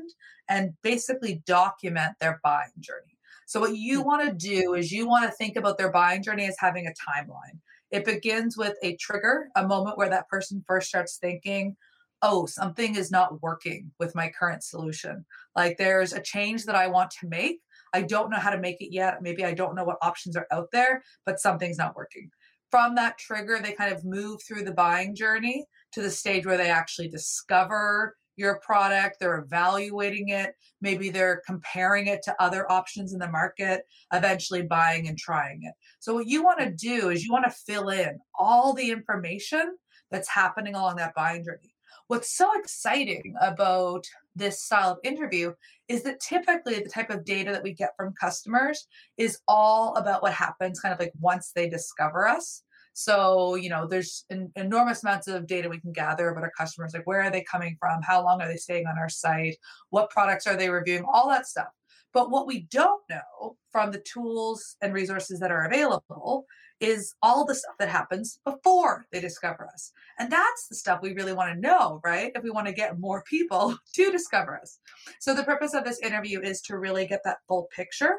[0.47, 3.17] and basically document their buying journey.
[3.47, 4.07] So, what you hmm.
[4.07, 6.91] want to do is you want to think about their buying journey as having a
[6.91, 7.59] timeline.
[7.89, 11.75] It begins with a trigger, a moment where that person first starts thinking,
[12.23, 15.25] oh, something is not working with my current solution.
[15.55, 17.59] Like there's a change that I want to make.
[17.93, 19.21] I don't know how to make it yet.
[19.21, 22.31] Maybe I don't know what options are out there, but something's not working.
[22.71, 26.57] From that trigger, they kind of move through the buying journey to the stage where
[26.57, 33.13] they actually discover your product, they're evaluating it, maybe they're comparing it to other options
[33.13, 35.73] in the market, eventually buying and trying it.
[35.99, 39.77] So, what you want to do is you want to fill in all the information
[40.09, 41.72] that's happening along that buying journey.
[42.07, 45.53] What's so exciting about this style of interview
[45.87, 48.87] is that typically the type of data that we get from customers
[49.17, 52.63] is all about what happens kind of like once they discover us.
[52.93, 56.93] So, you know, there's an enormous amounts of data we can gather about our customers,
[56.93, 58.01] like where are they coming from?
[58.03, 59.55] How long are they staying on our site?
[59.89, 61.05] What products are they reviewing?
[61.11, 61.69] All that stuff.
[62.13, 66.45] But what we don't know from the tools and resources that are available
[66.79, 69.91] is all the stuff that happens before they discover us.
[70.19, 72.31] And that's the stuff we really want to know, right?
[72.35, 74.79] If we want to get more people to discover us.
[75.19, 78.15] So, the purpose of this interview is to really get that full picture.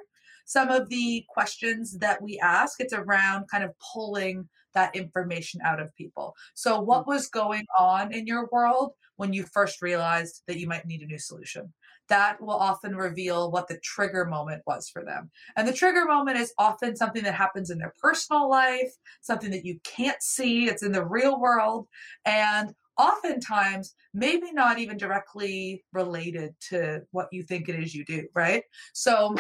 [0.47, 5.81] Some of the questions that we ask, it's around kind of pulling that information out
[5.81, 6.35] of people.
[6.55, 7.09] So, what mm.
[7.09, 11.07] was going on in your world when you first realized that you might need a
[11.07, 11.73] new solution?
[12.09, 15.31] That will often reveal what the trigger moment was for them.
[15.57, 18.93] And the trigger moment is often something that happens in their personal life,
[19.23, 21.87] something that you can't see, it's in the real world.
[22.25, 28.27] And oftentimes maybe not even directly related to what you think it is you do,
[28.35, 28.63] right?
[28.93, 29.35] So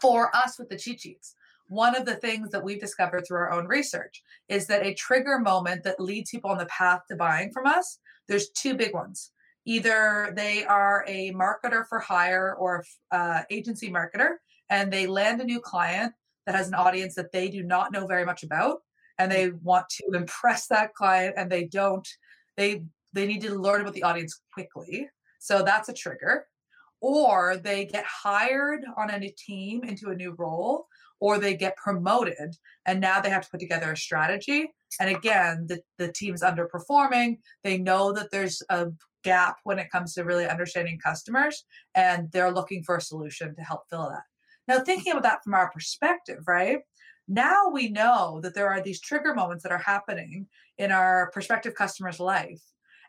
[0.00, 1.34] for us with the cheat sheets,
[1.68, 5.38] one of the things that we've discovered through our own research is that a trigger
[5.38, 9.32] moment that leads people on the path to buying from us, there's two big ones.
[9.68, 14.30] Either they are a marketer for hire or uh, agency marketer,
[14.70, 16.10] and they land a new client
[16.46, 18.78] that has an audience that they do not know very much about,
[19.18, 22.08] and they want to impress that client, and they don't
[22.56, 25.06] they they need to learn about the audience quickly.
[25.38, 26.46] So that's a trigger.
[27.00, 30.86] Or they get hired on a new team into a new role,
[31.20, 32.56] or they get promoted
[32.86, 34.72] and now they have to put together a strategy.
[35.00, 37.38] And again, the, the team's underperforming.
[37.64, 38.86] They know that there's a
[39.28, 41.64] gap when it comes to really understanding customers,
[41.94, 44.26] and they're looking for a solution to help fill that.
[44.68, 46.78] Now, thinking about that from our perspective, right?
[47.28, 50.46] Now we know that there are these trigger moments that are happening
[50.78, 52.62] in our prospective customer's life.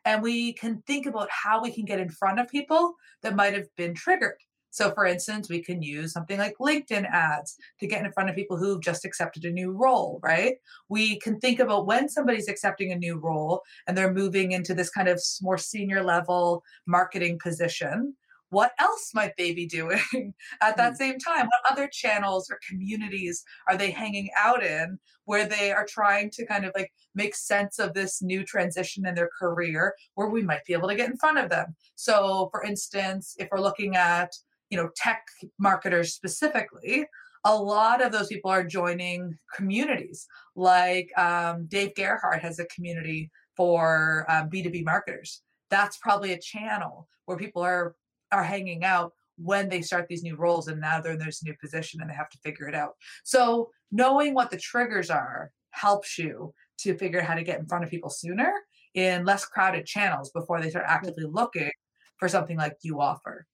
[0.05, 3.53] And we can think about how we can get in front of people that might
[3.53, 4.39] have been triggered.
[4.71, 8.35] So, for instance, we can use something like LinkedIn ads to get in front of
[8.35, 10.55] people who've just accepted a new role, right?
[10.89, 14.89] We can think about when somebody's accepting a new role and they're moving into this
[14.89, 18.15] kind of more senior level marketing position
[18.49, 20.01] what else might they be doing
[20.61, 20.97] at that mm.
[20.97, 21.45] same time?
[21.45, 26.45] What other channels or communities are they hanging out in where they are trying to
[26.45, 30.65] kind of like make sense of this new transition in their career where we might
[30.65, 31.75] be able to get in front of them?
[31.95, 34.31] So, for instance, if we're looking at,
[34.69, 35.23] you know, tech
[35.57, 37.05] marketers specifically,
[37.45, 43.31] a lot of those people are joining communities like um, Dave Gerhardt has a community
[43.55, 45.41] for um, B2B marketers.
[45.69, 47.95] That's probably a channel where people are
[48.31, 51.55] are hanging out when they start these new roles and now they're in this new
[51.59, 52.93] position and they have to figure it out.
[53.23, 57.65] So knowing what the triggers are helps you to figure out how to get in
[57.65, 58.53] front of people sooner
[58.93, 61.71] in less crowded channels before they start actively looking
[62.17, 63.45] for something like you offer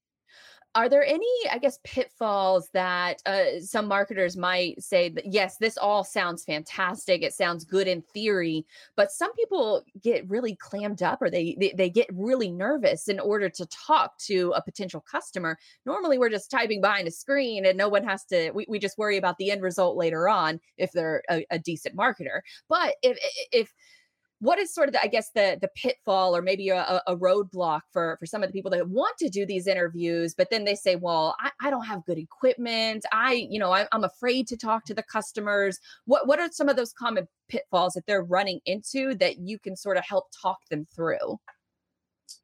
[0.76, 5.78] are there any i guess pitfalls that uh, some marketers might say that yes this
[5.78, 8.66] all sounds fantastic it sounds good in theory
[8.96, 13.20] but some people get really clammed up or they, they, they get really nervous in
[13.20, 15.58] order to talk to a potential customer?
[15.86, 18.98] Normally we're just typing behind a screen and no one has to we, we just
[18.98, 23.18] worry about the end result later on if they're a, a decent marketer but if
[23.52, 23.74] if
[24.40, 27.82] what is sort of the, I guess the the pitfall or maybe a, a roadblock
[27.92, 30.76] for for some of the people that want to do these interviews, but then they
[30.76, 33.06] say, well, I, I don't have good equipment.
[33.12, 35.80] I, you know, I, I'm afraid to talk to the customers.
[36.06, 39.76] What what are some of those common pitfalls that they're running into that you can
[39.76, 41.38] sort of help talk them through?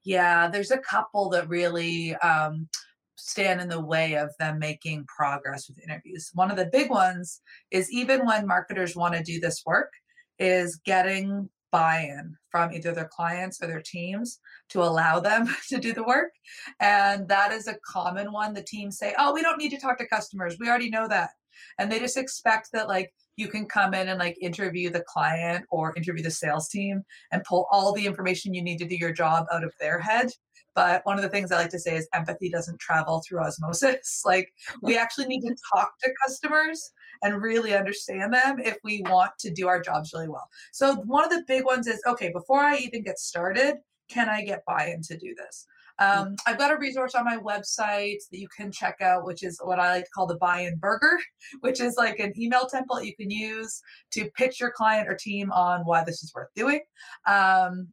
[0.04, 2.70] Yeah, there's a couple that really um,
[3.16, 6.32] stand in the way of them making progress with interviews.
[6.34, 9.92] One of the big ones is even when marketers want to do this work,
[10.40, 15.94] is getting buy-in from either their clients or their teams to allow them to do
[15.94, 16.32] the work.
[16.80, 18.54] And that is a common one.
[18.54, 20.58] The teams say oh we don't need to talk to customers.
[20.60, 21.32] We already know that
[21.80, 25.66] and they just expect that like you can come in and like interview the client
[25.70, 29.14] or interview the sales team and pull all the information you need to do your
[29.14, 30.32] job out of their head
[30.74, 34.24] but one of the things I like to say is empathy doesn't travel through osmosis.
[34.32, 36.92] Like we actually need to talk to customers
[37.22, 40.48] and really understand them if we want to do our jobs really well.
[40.72, 43.78] So one of the big ones is okay, before I even get started,
[44.10, 45.66] can I get buy-in to do this?
[46.02, 49.60] Um, I've got a resource on my website that you can check out, which is
[49.64, 51.20] what I like to call the buy in burger,
[51.62, 53.82] which is like an email template you can use
[54.14, 56.82] to pitch your client or team on why this is worth doing.
[57.28, 57.90] Um,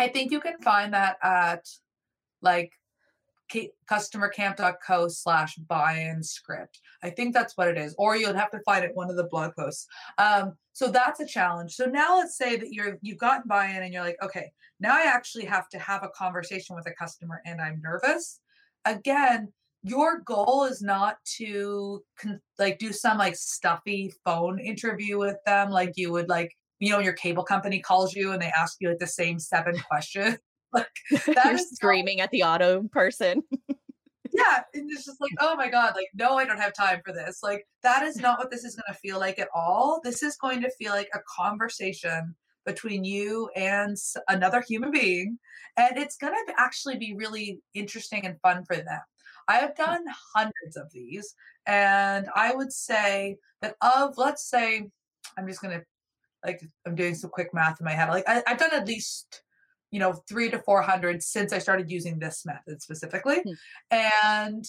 [0.00, 1.68] I think you can find that at
[2.40, 2.72] like
[3.90, 6.80] customercamp.co slash buy-in script.
[7.02, 7.94] I think that's what it is.
[7.98, 9.86] Or you'll have to find it one of the blog posts.
[10.18, 11.74] Um, so that's a challenge.
[11.74, 15.02] So now let's say that you're you've gotten buy-in and you're like, okay, now I
[15.02, 18.40] actually have to have a conversation with a customer and I'm nervous.
[18.84, 19.52] Again,
[19.84, 25.70] your goal is not to con- like do some like stuffy phone interview with them
[25.70, 28.88] like you would like you know your cable company calls you and they ask you
[28.88, 30.38] like the same seven questions
[30.74, 30.90] like
[31.26, 33.42] that You're screaming at the auto person.
[34.32, 37.12] yeah, and it's just like, oh my god, like no, I don't have time for
[37.12, 37.40] this.
[37.42, 40.00] Like that is not what this is going to feel like at all.
[40.02, 42.34] This is going to feel like a conversation
[42.66, 43.96] between you and
[44.28, 45.38] another human being,
[45.76, 49.00] and it's going to actually be really interesting and fun for them.
[49.46, 50.04] I have done
[50.34, 51.34] hundreds of these,
[51.66, 54.88] and I would say that of let's say,
[55.38, 55.84] I'm just going to
[56.44, 58.08] like I'm doing some quick math in my head.
[58.08, 59.43] Like I, I've done at least
[59.94, 63.36] you know, three to 400 since I started using this method specifically.
[63.36, 63.52] Hmm.
[63.92, 64.64] And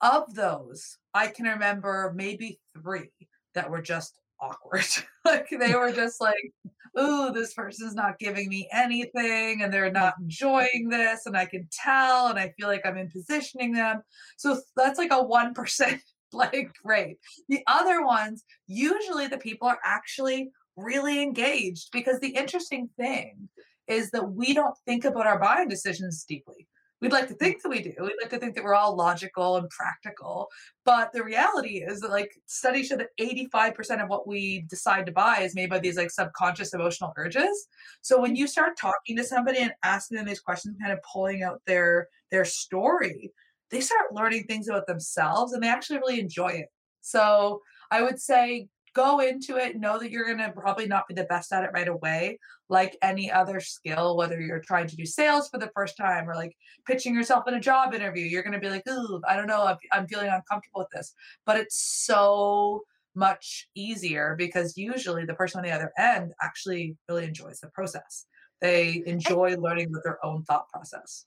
[0.00, 3.10] of those, I can remember maybe three
[3.54, 4.86] that were just awkward.
[5.26, 6.54] like they were just like,
[6.98, 11.26] ooh, this person's not giving me anything and they're not enjoying this.
[11.26, 14.00] And I can tell and I feel like I'm in positioning them.
[14.38, 16.00] So that's like a 1%
[16.32, 17.18] like rate.
[17.50, 23.50] The other ones, usually the people are actually really engaged because the interesting thing
[23.90, 26.66] is that we don't think about our buying decisions deeply.
[27.00, 27.38] We'd like to mm.
[27.38, 27.92] think that we do.
[27.98, 30.48] We'd like to think that we're all logical and practical.
[30.84, 35.12] But the reality is that like studies show that 85% of what we decide to
[35.12, 37.68] buy is made by these like subconscious emotional urges.
[38.02, 41.42] So when you start talking to somebody and asking them these questions, kind of pulling
[41.42, 43.32] out their their story,
[43.70, 46.68] they start learning things about themselves and they actually really enjoy it.
[47.00, 51.14] So I would say go into it know that you're going to probably not be
[51.14, 52.38] the best at it right away
[52.68, 56.34] like any other skill whether you're trying to do sales for the first time or
[56.34, 59.46] like pitching yourself in a job interview you're going to be like ooh i don't
[59.46, 61.14] know I'm, I'm feeling uncomfortable with this.
[61.46, 62.82] But it's so
[63.14, 68.26] much easier because usually the person on the other end actually really enjoys the process.
[68.60, 71.26] They enjoy learning with their own thought process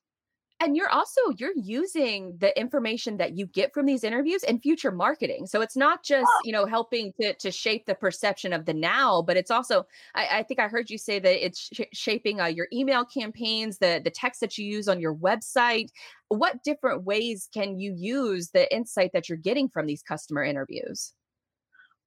[0.63, 4.91] and you're also you're using the information that you get from these interviews in future
[4.91, 5.45] marketing.
[5.47, 9.21] So it's not just you know helping to to shape the perception of the now
[9.21, 9.85] but it's also
[10.15, 13.77] i, I think i heard you say that it's sh- shaping uh, your email campaigns
[13.77, 15.89] the the text that you use on your website.
[16.29, 21.13] What different ways can you use the insight that you're getting from these customer interviews?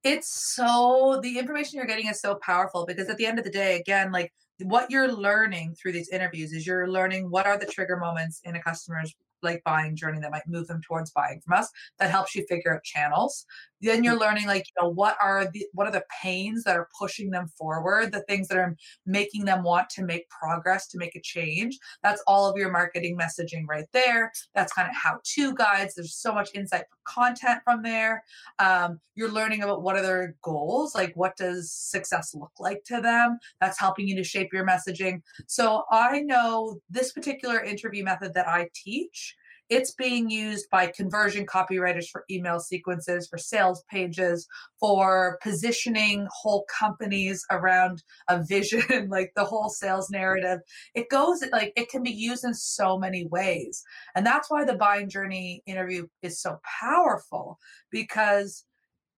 [0.03, 3.51] It's so the information you're getting is so powerful because at the end of the
[3.51, 4.31] day again like
[4.63, 8.55] what you're learning through these interviews is you're learning what are the trigger moments in
[8.55, 11.69] a customer's like buying journey that might move them towards buying from us
[11.99, 13.45] that helps you figure out channels.
[13.81, 16.89] Then you're learning like you know what are the what are the pains that are
[16.97, 18.75] pushing them forward the things that are
[19.05, 21.77] making them want to make progress to make a change.
[22.01, 24.31] That's all of your marketing messaging right there.
[24.55, 25.93] That's kind of how to guides.
[25.93, 28.23] There's so much insight for content from there.
[28.57, 32.99] Um, you're learning about what are their goals like what does success look like to
[32.99, 33.37] them?
[33.61, 35.21] That's helping you to shape your messaging.
[35.45, 39.35] So i know this particular interview method that i teach
[39.69, 44.47] it's being used by conversion copywriters for email sequences, for sales pages,
[44.79, 50.59] for positioning whole companies around a vision, like the whole sales narrative.
[50.95, 53.83] It goes like it can be used in so many ways.
[54.15, 57.59] And that's why the buying journey interview is so powerful
[57.91, 58.65] because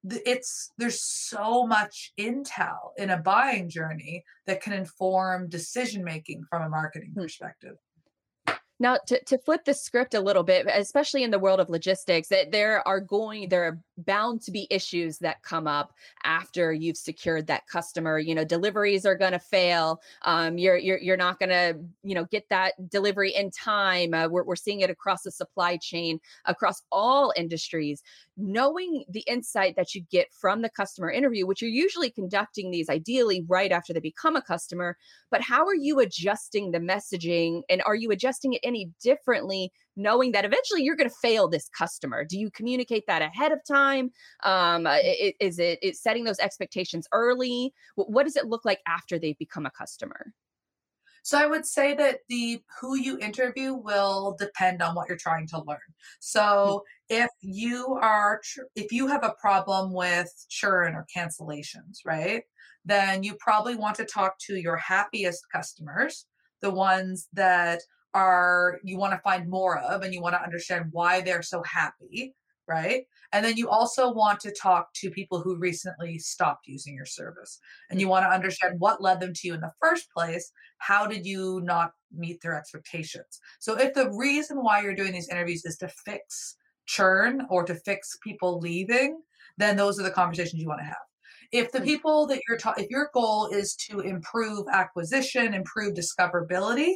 [0.03, 6.63] it's there's so much intel in a buying journey that can inform decision making from
[6.63, 7.21] a marketing hmm.
[7.21, 7.75] perspective
[8.79, 12.29] now, to, to flip the script a little bit, especially in the world of logistics,
[12.29, 15.93] that there are going, there are bound to be issues that come up
[16.23, 18.19] after you've secured that customer.
[18.19, 20.01] You know, deliveries are going to fail.
[20.23, 24.13] Um, you're you're you're not going to you know get that delivery in time.
[24.13, 28.03] Uh, we're we're seeing it across the supply chain, across all industries.
[28.37, 32.89] Knowing the insight that you get from the customer interview, which you're usually conducting these
[32.89, 34.95] ideally right after they become a customer,
[35.29, 40.31] but how are you adjusting the messaging and are you adjusting it any differently knowing
[40.31, 44.11] that eventually you're going to fail this customer do you communicate that ahead of time
[44.43, 49.19] um, is it is it setting those expectations early what does it look like after
[49.19, 50.33] they've become a customer
[51.23, 55.47] so I would say that the who you interview will depend on what you're trying
[55.47, 55.77] to learn.
[56.19, 57.23] So mm-hmm.
[57.23, 58.41] if you are
[58.75, 62.43] if you have a problem with churn or cancellations, right?
[62.85, 66.25] Then you probably want to talk to your happiest customers,
[66.61, 67.81] the ones that
[68.13, 71.63] are you want to find more of and you want to understand why they're so
[71.63, 72.33] happy
[72.69, 73.05] right?
[73.33, 77.59] And then you also want to talk to people who recently stopped using your service
[77.89, 81.05] and you want to understand what led them to you in the first place how
[81.05, 83.41] did you not meet their expectations?
[83.59, 86.55] So if the reason why you're doing these interviews is to fix
[86.85, 89.19] churn or to fix people leaving
[89.57, 90.95] then those are the conversations you want to have.
[91.51, 91.85] If the hmm.
[91.85, 96.93] people that you're ta- if your goal is to improve acquisition improve discoverability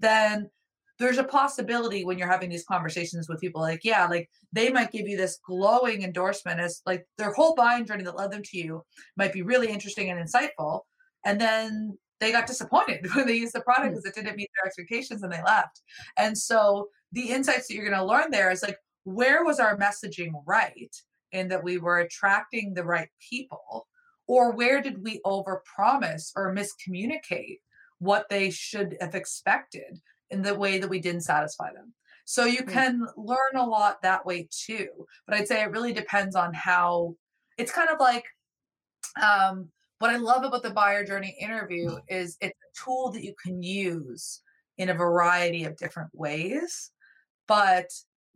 [0.00, 0.50] then
[0.98, 4.92] there's a possibility when you're having these conversations with people like yeah like they might
[4.92, 8.58] give you this glowing endorsement as like their whole buying journey that led them to
[8.58, 8.82] you
[9.16, 10.80] might be really interesting and insightful
[11.24, 14.08] and then they got disappointed when they used the product because hmm.
[14.08, 15.80] it didn't meet their expectations and they left
[16.16, 19.76] and so the insights that you're going to learn there is like where was our
[19.78, 20.94] messaging right
[21.32, 23.86] in that we were attracting the right people
[24.28, 27.58] or where did we overpromise or miscommunicate
[28.00, 31.94] what they should have expected in the way that we didn't satisfy them.
[32.24, 34.88] So you can learn a lot that way too.
[35.26, 37.16] But I'd say it really depends on how
[37.58, 38.24] it's kind of like
[39.20, 43.34] um, what I love about the buyer journey interview is it's a tool that you
[43.42, 44.42] can use
[44.78, 46.90] in a variety of different ways.
[47.48, 47.86] But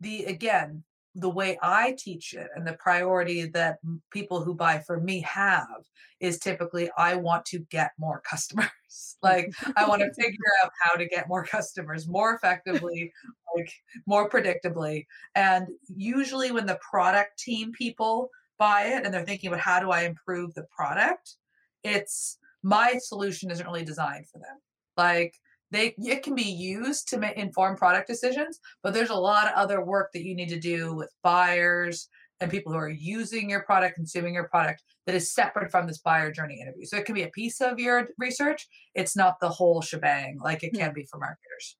[0.01, 0.83] the again,
[1.15, 3.79] the way I teach it and the priority that
[4.11, 5.85] people who buy for me have
[6.19, 8.69] is typically I want to get more customers.
[9.23, 13.13] like I want to figure out how to get more customers more effectively,
[13.55, 13.71] like
[14.05, 15.05] more predictably.
[15.35, 19.91] And usually when the product team people buy it and they're thinking about how do
[19.91, 21.35] I improve the product,
[21.83, 24.57] it's my solution isn't really designed for them.
[24.97, 25.35] Like
[25.75, 29.53] they it can be used to make, inform product decisions, but there's a lot of
[29.55, 32.07] other work that you need to do with buyers
[32.39, 35.99] and people who are using your product, consuming your product that is separate from this
[35.99, 36.85] buyer journey interview.
[36.85, 38.67] So it can be a piece of your research.
[38.93, 41.77] It's not the whole shebang like it can be for marketers.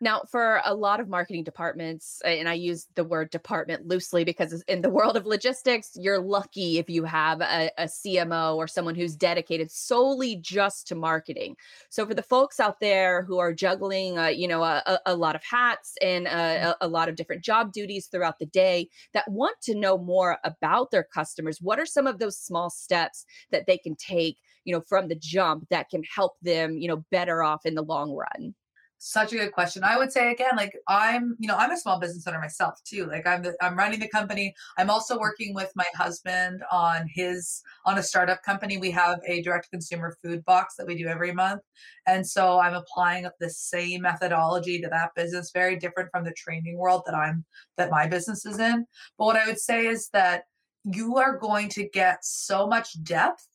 [0.00, 4.62] Now, for a lot of marketing departments, and I use the word department loosely because
[4.68, 8.94] in the world of logistics, you're lucky if you have a, a, CMO or someone
[8.94, 11.56] who's dedicated solely just to marketing.
[11.90, 15.34] So, for the folks out there who are juggling, uh, you know, a, a, lot
[15.34, 16.32] of hats and mm.
[16.32, 20.38] a, a lot of different job duties throughout the day that want to know more
[20.44, 24.72] about their customers, what are some of those small steps that they can take, you
[24.72, 28.12] know, from the jump that can help them, you know, better off in the long
[28.14, 28.54] run?
[28.98, 29.84] Such a good question.
[29.84, 33.06] I would say again, like I'm, you know, I'm a small business owner myself too.
[33.06, 34.54] Like I'm, the, I'm running the company.
[34.76, 38.76] I'm also working with my husband on his on a startup company.
[38.76, 41.62] We have a direct consumer food box that we do every month,
[42.06, 45.52] and so I'm applying the same methodology to that business.
[45.52, 47.44] Very different from the training world that I'm
[47.76, 48.84] that my business is in.
[49.16, 50.44] But what I would say is that
[50.84, 53.46] you are going to get so much depth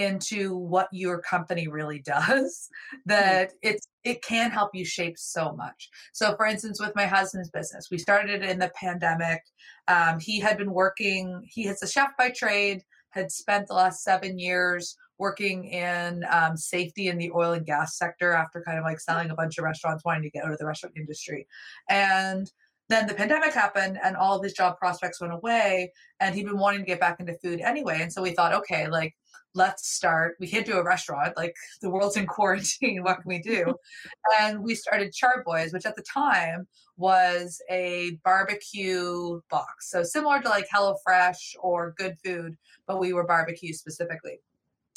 [0.00, 2.98] into what your company really does hmm.
[3.06, 5.90] that it's it can help you shape so much.
[6.14, 9.42] So, for instance, with my husband's business, we started in the pandemic.
[9.88, 14.02] Um, he had been working, he is a chef by trade, had spent the last
[14.02, 18.84] seven years working in um, safety in the oil and gas sector after kind of
[18.84, 21.46] like selling a bunch of restaurants, wanting to get out of the restaurant industry.
[21.90, 22.50] And
[22.90, 26.58] then the pandemic happened and all of his job prospects went away and he'd been
[26.58, 29.14] wanting to get back into food anyway and so we thought okay like
[29.54, 30.36] let's start.
[30.38, 33.74] We can't do a restaurant like the world's in quarantine what can we do?
[34.40, 36.66] And we started char boys which at the time
[36.96, 39.90] was a barbecue box.
[39.90, 44.40] So similar to like HelloFresh or Good Food but we were barbecue specifically.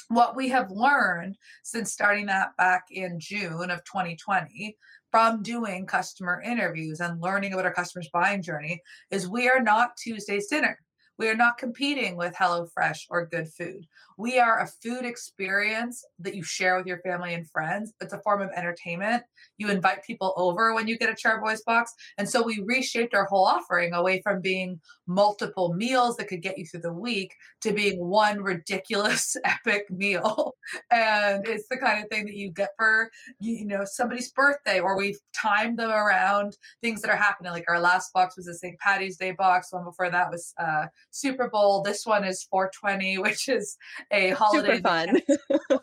[0.09, 4.77] What we have learned since starting that back in June of 2020
[5.13, 9.95] from doing customer interviews and learning about our customers' buying journey is we are not
[9.95, 10.79] Tuesday's dinner.
[11.23, 13.87] We are not competing with HelloFresh or Good Food.
[14.17, 17.93] We are a food experience that you share with your family and friends.
[18.01, 19.23] It's a form of entertainment.
[19.57, 21.93] You invite people over when you get a Charbois box.
[22.17, 26.57] And so we reshaped our whole offering away from being multiple meals that could get
[26.57, 30.55] you through the week to being one ridiculous epic meal.
[30.91, 33.09] And it's the kind of thing that you get for
[33.39, 37.51] you know somebody's birthday or we've timed them around things that are happening.
[37.51, 38.77] Like our last box was a St.
[38.79, 39.71] Patty's Day box.
[39.71, 41.81] One before that was uh, Super Bowl.
[41.81, 43.77] This one is 420, which is
[44.11, 44.77] a holiday.
[44.77, 45.21] Super fun.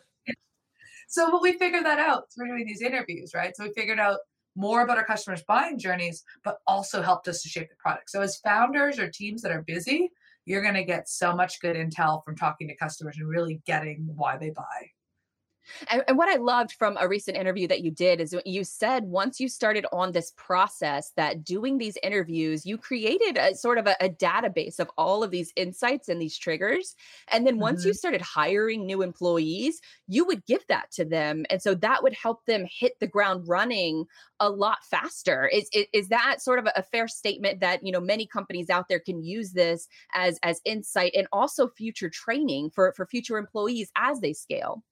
[1.09, 3.57] so, but we figured that out through doing these interviews, right?
[3.57, 4.19] So we figured out
[4.57, 8.11] more about our customers' buying journeys, but also helped us to shape the product.
[8.11, 10.11] So as founders or teams that are busy,
[10.45, 14.09] you're going to get so much good intel from talking to customers and really getting
[14.15, 14.91] why they buy.
[15.91, 19.05] And, and, what I loved from a recent interview that you did is you said
[19.05, 23.87] once you started on this process that doing these interviews, you created a sort of
[23.87, 26.95] a, a database of all of these insights and these triggers.
[27.29, 27.89] And then once mm-hmm.
[27.89, 31.45] you started hiring new employees, you would give that to them.
[31.51, 34.05] And so that would help them hit the ground running
[34.39, 35.47] a lot faster.
[35.47, 38.71] Is, is, is that sort of a, a fair statement that, you know, many companies
[38.71, 43.39] out there can use this as, as insight and also future training for, for future
[43.39, 44.83] employees as they scale?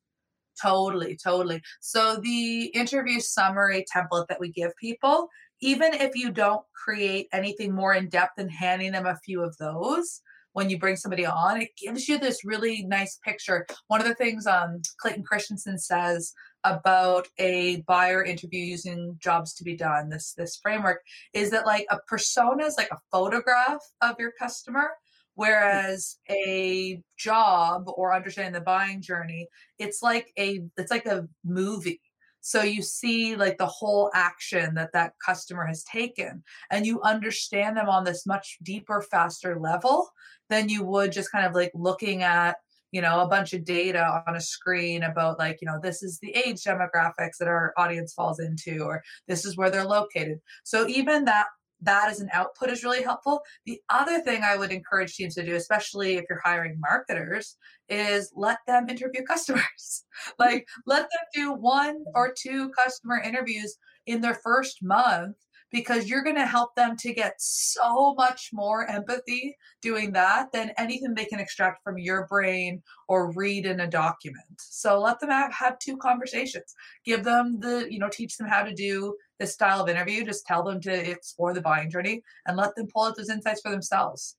[0.61, 1.63] Totally, totally.
[1.81, 5.29] So the interview summary template that we give people,
[5.61, 9.57] even if you don't create anything more in depth than handing them a few of
[9.59, 10.21] those
[10.53, 13.67] when you bring somebody on, it gives you this really nice picture.
[13.87, 16.33] One of the things um, Clayton Christensen says
[16.65, 21.01] about a buyer interview using jobs to be done, this this framework,
[21.33, 24.91] is that like a persona is like a photograph of your customer
[25.39, 29.47] whereas a job or understanding the buying journey
[29.79, 32.01] it's like a it's like a movie.
[32.41, 37.77] So you see like the whole action that that customer has taken and you understand
[37.77, 40.09] them on this much deeper faster level
[40.51, 42.57] than you would just kind of like looking at
[42.91, 46.19] you know a bunch of data on a screen about like you know this is
[46.19, 50.41] the age demographics that our audience falls into or this is where they're located.
[50.65, 51.47] So even that
[51.83, 53.41] that as an output is really helpful.
[53.67, 57.57] The other thing I would encourage teams to do, especially if you're hiring marketers,
[57.89, 60.05] is let them interview customers.
[60.39, 63.77] like let them do one or two customer interviews
[64.07, 65.37] in their first month
[65.71, 70.73] because you're going to help them to get so much more empathy doing that than
[70.79, 74.45] anything they can extract from your brain or read in a document.
[74.59, 76.75] So let them have, have two conversations.
[77.05, 80.25] Give them the, you know, teach them how to do this style of interview.
[80.25, 83.61] Just tell them to explore the buying journey and let them pull out those insights
[83.61, 84.37] for themselves.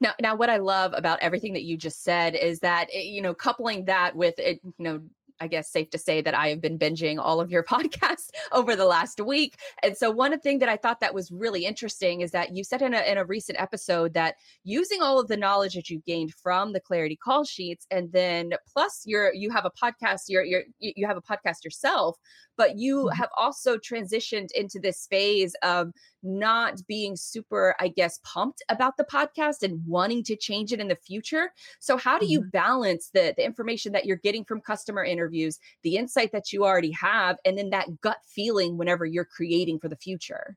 [0.00, 3.22] Now, now, what I love about everything that you just said is that eh, you
[3.22, 5.00] know, coupling that with it, you know,
[5.40, 8.76] I guess safe to say that I have been binging all of your podcasts over
[8.76, 9.56] the last week.
[9.82, 12.82] And so one thing that I thought that was really interesting is that you said
[12.82, 16.32] in a in a recent episode that using all of the knowledge that you gained
[16.34, 20.64] from the Clarity call sheets and then plus you're you have a podcast, you're you're
[20.78, 22.18] you have a podcast yourself,
[22.56, 23.16] but you mm-hmm.
[23.16, 25.92] have also transitioned into this phase of
[26.26, 30.88] not being super, I guess, pumped about the podcast and wanting to change it in
[30.88, 31.52] the future.
[31.78, 32.50] So, how do you mm-hmm.
[32.50, 36.92] balance the, the information that you're getting from customer interviews, the insight that you already
[36.92, 40.56] have, and then that gut feeling whenever you're creating for the future?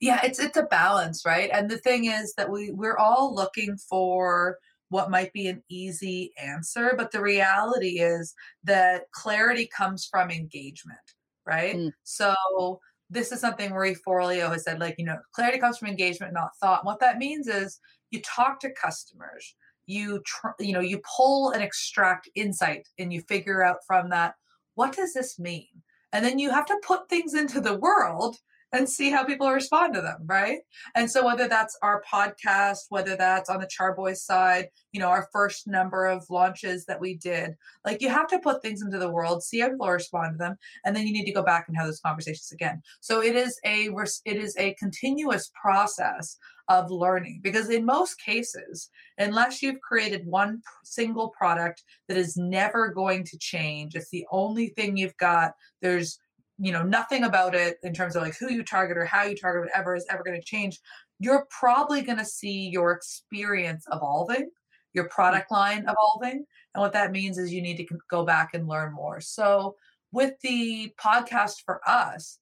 [0.00, 1.50] Yeah, it's it's a balance, right?
[1.52, 4.58] And the thing is that we we're all looking for
[4.90, 8.34] what might be an easy answer, but the reality is
[8.64, 10.98] that clarity comes from engagement,
[11.44, 11.76] right?
[11.76, 11.92] Mm.
[12.04, 12.34] So
[13.10, 16.50] this is something Marie Forleo has said, like, you know, clarity comes from engagement, not
[16.60, 16.80] thought.
[16.80, 17.80] And what that means is
[18.10, 19.54] you talk to customers,
[19.86, 24.34] you tr- you know, you pull and extract insight and you figure out from that,
[24.74, 25.66] what does this mean?
[26.12, 28.36] And then you have to put things into the world
[28.72, 30.58] and see how people respond to them, right?
[30.94, 35.28] And so whether that's our podcast, whether that's on the Charboy side, you know, our
[35.32, 37.54] first number of launches that we did,
[37.84, 40.56] like you have to put things into the world, see how people respond to them,
[40.84, 42.82] and then you need to go back and have those conversations again.
[43.00, 43.88] So it is a
[44.24, 46.36] it is a continuous process
[46.68, 52.88] of learning because in most cases unless you've created one single product that is never
[52.88, 56.18] going to change it's the only thing you've got there's
[56.58, 59.36] you know nothing about it in terms of like who you target or how you
[59.36, 60.80] target whatever is ever going to change
[61.20, 64.50] you're probably going to see your experience evolving
[64.92, 65.10] your mm.
[65.10, 66.44] product line evolving
[66.74, 69.74] and what that means is you need to go back and learn more so
[70.12, 72.38] with the podcast for us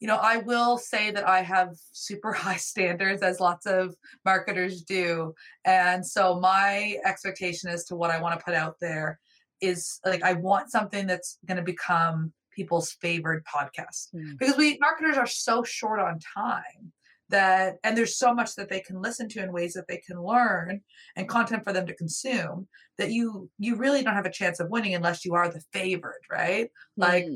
[0.00, 3.94] you know i will say that i have super high standards as lots of
[4.24, 9.18] marketers do and so my expectation as to what i want to put out there
[9.60, 14.36] is like i want something that's going to become people's favored podcast mm.
[14.38, 16.92] because we marketers are so short on time
[17.28, 20.20] that and there's so much that they can listen to in ways that they can
[20.20, 20.80] learn
[21.16, 22.66] and content for them to consume
[22.98, 26.22] that you you really don't have a chance of winning unless you are the favored
[26.30, 26.70] right mm.
[26.96, 27.26] like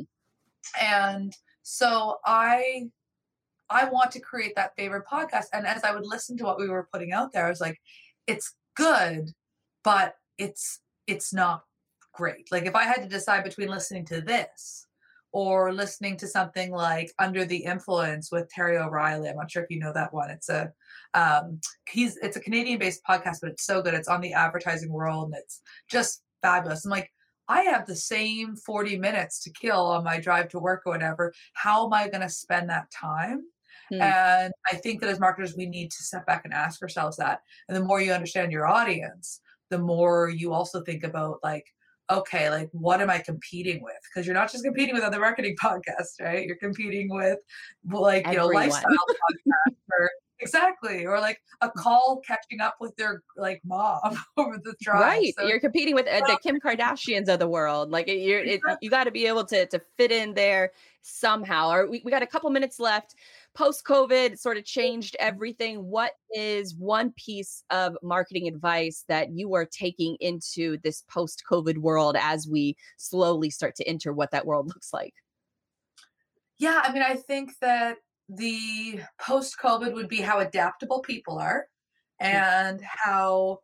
[0.80, 2.84] and so i
[3.68, 6.68] i want to create that favorite podcast and as i would listen to what we
[6.68, 7.78] were putting out there i was like
[8.26, 9.30] it's good
[9.82, 11.64] but it's it's not
[12.12, 14.86] great like if i had to decide between listening to this
[15.32, 19.28] or listening to something like Under the Influence with Terry O'Reilly.
[19.28, 20.30] I'm not sure if you know that one.
[20.30, 20.72] It's a
[21.14, 23.94] um, he's it's a Canadian based podcast, but it's so good.
[23.94, 26.84] It's on the advertising world and it's just fabulous.
[26.84, 27.10] I'm like,
[27.48, 31.32] I have the same 40 minutes to kill on my drive to work or whatever.
[31.52, 33.42] How am I going to spend that time?
[33.90, 34.00] Hmm.
[34.00, 37.40] And I think that as marketers, we need to step back and ask ourselves that.
[37.68, 41.66] And the more you understand your audience, the more you also think about like,
[42.10, 43.94] okay, like what am I competing with?
[44.08, 46.46] Because you're not just competing with other marketing podcasts, right?
[46.46, 47.38] You're competing with
[47.88, 51.74] like, you know, lifestyle podcasts or exactly or like a mm.
[51.74, 54.00] call catching up with their like mom
[54.36, 57.90] over the drive right so, you're competing with uh, the kim kardashians of the world
[57.90, 61.86] like you're it, you got to be able to to fit in there somehow or
[61.88, 63.14] we, we got a couple minutes left
[63.54, 65.78] post COVID sort of changed everything.
[65.78, 71.78] What is one piece of marketing advice that you are taking into this post COVID
[71.78, 75.14] world as we slowly start to enter what that world looks like?
[76.58, 77.96] Yeah, I mean, I think that
[78.28, 81.66] the post COVID would be how adaptable people are
[82.22, 82.26] mm.
[82.26, 83.60] and how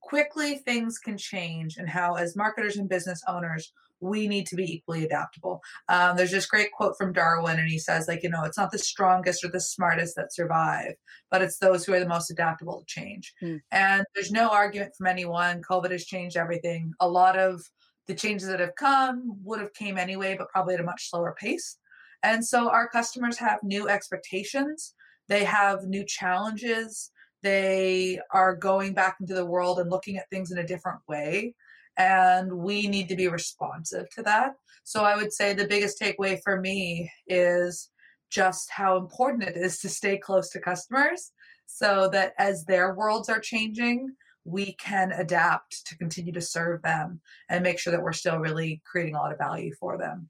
[0.00, 4.64] quickly things can change, and how, as marketers and business owners, we need to be
[4.64, 5.60] equally adaptable.
[5.88, 8.70] Um, there's this great quote from Darwin, and he says, like, you know, it's not
[8.70, 10.94] the strongest or the smartest that survive,
[11.30, 13.32] but it's those who are the most adaptable to change.
[13.42, 13.60] Mm.
[13.70, 15.62] And there's no argument from anyone.
[15.62, 16.92] COVID has changed everything.
[17.00, 17.62] A lot of
[18.06, 21.34] the changes that have come would have came anyway, but probably at a much slower
[21.38, 21.78] pace.
[22.22, 24.94] And so our customers have new expectations.
[25.28, 27.10] They have new challenges.
[27.42, 31.54] They are going back into the world and looking at things in a different way
[31.96, 34.52] and we need to be responsive to that.
[34.84, 37.90] So I would say the biggest takeaway for me is
[38.30, 41.32] just how important it is to stay close to customers
[41.66, 47.20] so that as their worlds are changing, we can adapt to continue to serve them
[47.48, 50.28] and make sure that we're still really creating a lot of value for them.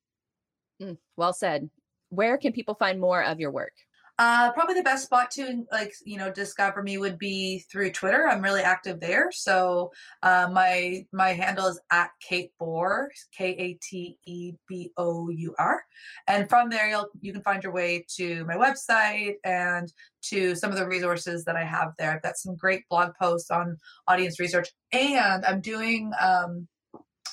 [0.81, 1.69] Mm, well said.
[2.09, 3.73] Where can people find more of your work?
[4.19, 8.27] Uh, probably the best spot to like you know discover me would be through Twitter.
[8.27, 9.31] I'm really active there.
[9.31, 9.93] So
[10.23, 15.55] uh, my my handle is at Kate Bour, K A T E B O U
[15.59, 15.83] R,
[16.29, 19.93] and from there you'll you can find your way to my website and
[20.23, 22.13] to some of the resources that I have there.
[22.13, 23.77] I've got some great blog posts on
[24.09, 26.67] audience research, and I'm doing um,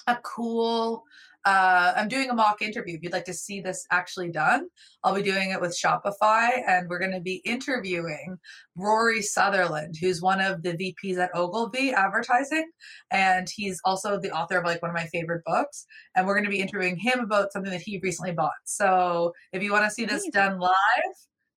[0.07, 1.03] a cool
[1.45, 2.95] uh, I'm doing a mock interview.
[2.95, 4.67] If you'd like to see this actually done,
[5.03, 8.37] I'll be doing it with Shopify, and we're going to be interviewing
[8.75, 12.69] Rory Sutherland, who's one of the VPs at Ogilvy Advertising,
[13.11, 15.85] and he's also the author of like one of my favorite books.
[16.15, 18.51] And we're going to be interviewing him about something that he recently bought.
[18.63, 20.71] So if you want to see this done live,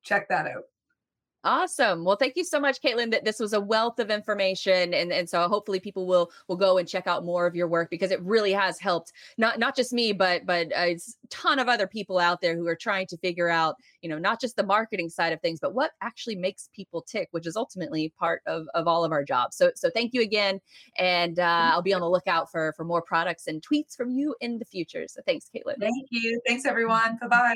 [0.05, 0.65] check that out.
[1.45, 2.05] Awesome.
[2.05, 3.13] Well, thank you so much, Katelyn.
[3.13, 6.77] That this was a wealth of information, and and so hopefully people will will go
[6.77, 9.93] and check out more of your work because it really has helped not not just
[9.93, 10.99] me, but but a
[11.31, 14.41] ton of other people out there who are trying to figure out, you know, not
[14.41, 18.13] just the marketing side of things, but what actually makes people tick, which is ultimately
[18.19, 19.57] part of of all of our jobs.
[19.57, 20.61] So so thank you again,
[20.99, 24.35] and uh, I'll be on the lookout for for more products and tweets from you
[24.41, 25.05] in the future.
[25.09, 25.79] So thanks, Katelyn.
[25.79, 26.41] Thank you.
[26.45, 27.19] Thanks, everyone.
[27.21, 27.55] Bye bye.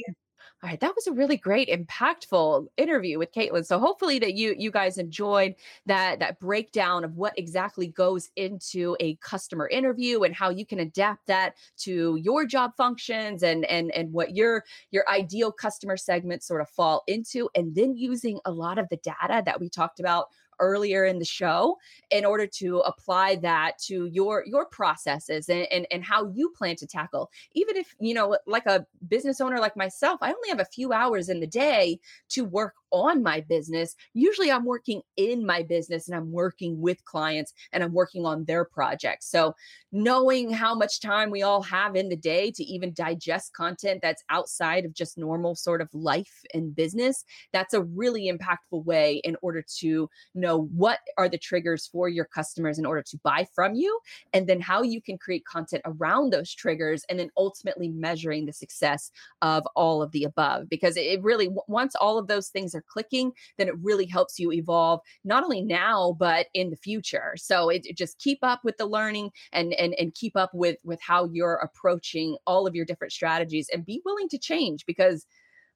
[0.62, 3.64] All right, that was a really great, impactful interview with Katelyn.
[3.64, 5.54] So hopefully that you you guys enjoyed
[5.86, 10.80] that that breakdown of what exactly goes into a customer interview and how you can
[10.80, 16.46] adapt that to your job functions and and and what your your ideal customer segments
[16.46, 20.00] sort of fall into, and then using a lot of the data that we talked
[20.00, 20.26] about
[20.60, 21.76] earlier in the show
[22.10, 26.76] in order to apply that to your your processes and, and and how you plan
[26.76, 30.60] to tackle even if you know like a business owner like myself i only have
[30.60, 31.98] a few hours in the day
[32.28, 33.94] to work on my business.
[34.14, 38.44] Usually I'm working in my business and I'm working with clients and I'm working on
[38.44, 39.30] their projects.
[39.30, 39.54] So
[39.92, 44.24] knowing how much time we all have in the day to even digest content that's
[44.28, 49.36] outside of just normal sort of life and business, that's a really impactful way in
[49.42, 53.74] order to know what are the triggers for your customers in order to buy from
[53.74, 53.98] you
[54.32, 58.52] and then how you can create content around those triggers and then ultimately measuring the
[58.52, 59.10] success
[59.42, 62.92] of all of the above because it really once all of those things are are
[62.92, 67.34] clicking, then it really helps you evolve not only now but in the future.
[67.36, 70.76] So it, it just keep up with the learning and and and keep up with
[70.84, 75.26] with how you're approaching all of your different strategies and be willing to change because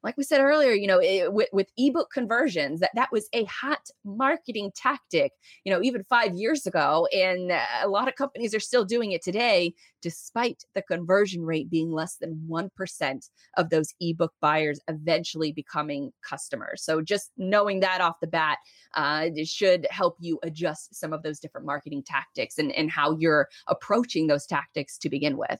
[0.05, 3.43] like we said earlier, you know, it, with, with ebook conversions, that that was a
[3.45, 5.31] hot marketing tactic,
[5.63, 7.51] you know, even five years ago, and
[7.81, 12.17] a lot of companies are still doing it today, despite the conversion rate being less
[12.17, 13.25] than one percent
[13.57, 16.83] of those ebook buyers eventually becoming customers.
[16.83, 18.59] So just knowing that off the bat
[18.93, 23.49] uh, should help you adjust some of those different marketing tactics and and how you're
[23.67, 25.59] approaching those tactics to begin with.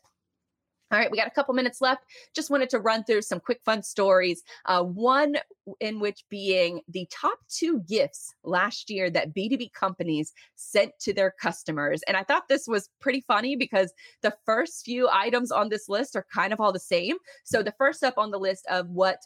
[0.91, 2.05] All right, we got a couple minutes left.
[2.36, 4.43] Just wanted to run through some quick fun stories.
[4.65, 5.36] Uh, one
[5.79, 11.33] in which being the top two gifts last year that B2B companies sent to their
[11.41, 12.03] customers.
[12.07, 16.15] And I thought this was pretty funny because the first few items on this list
[16.15, 17.15] are kind of all the same.
[17.45, 19.17] So the first up on the list of what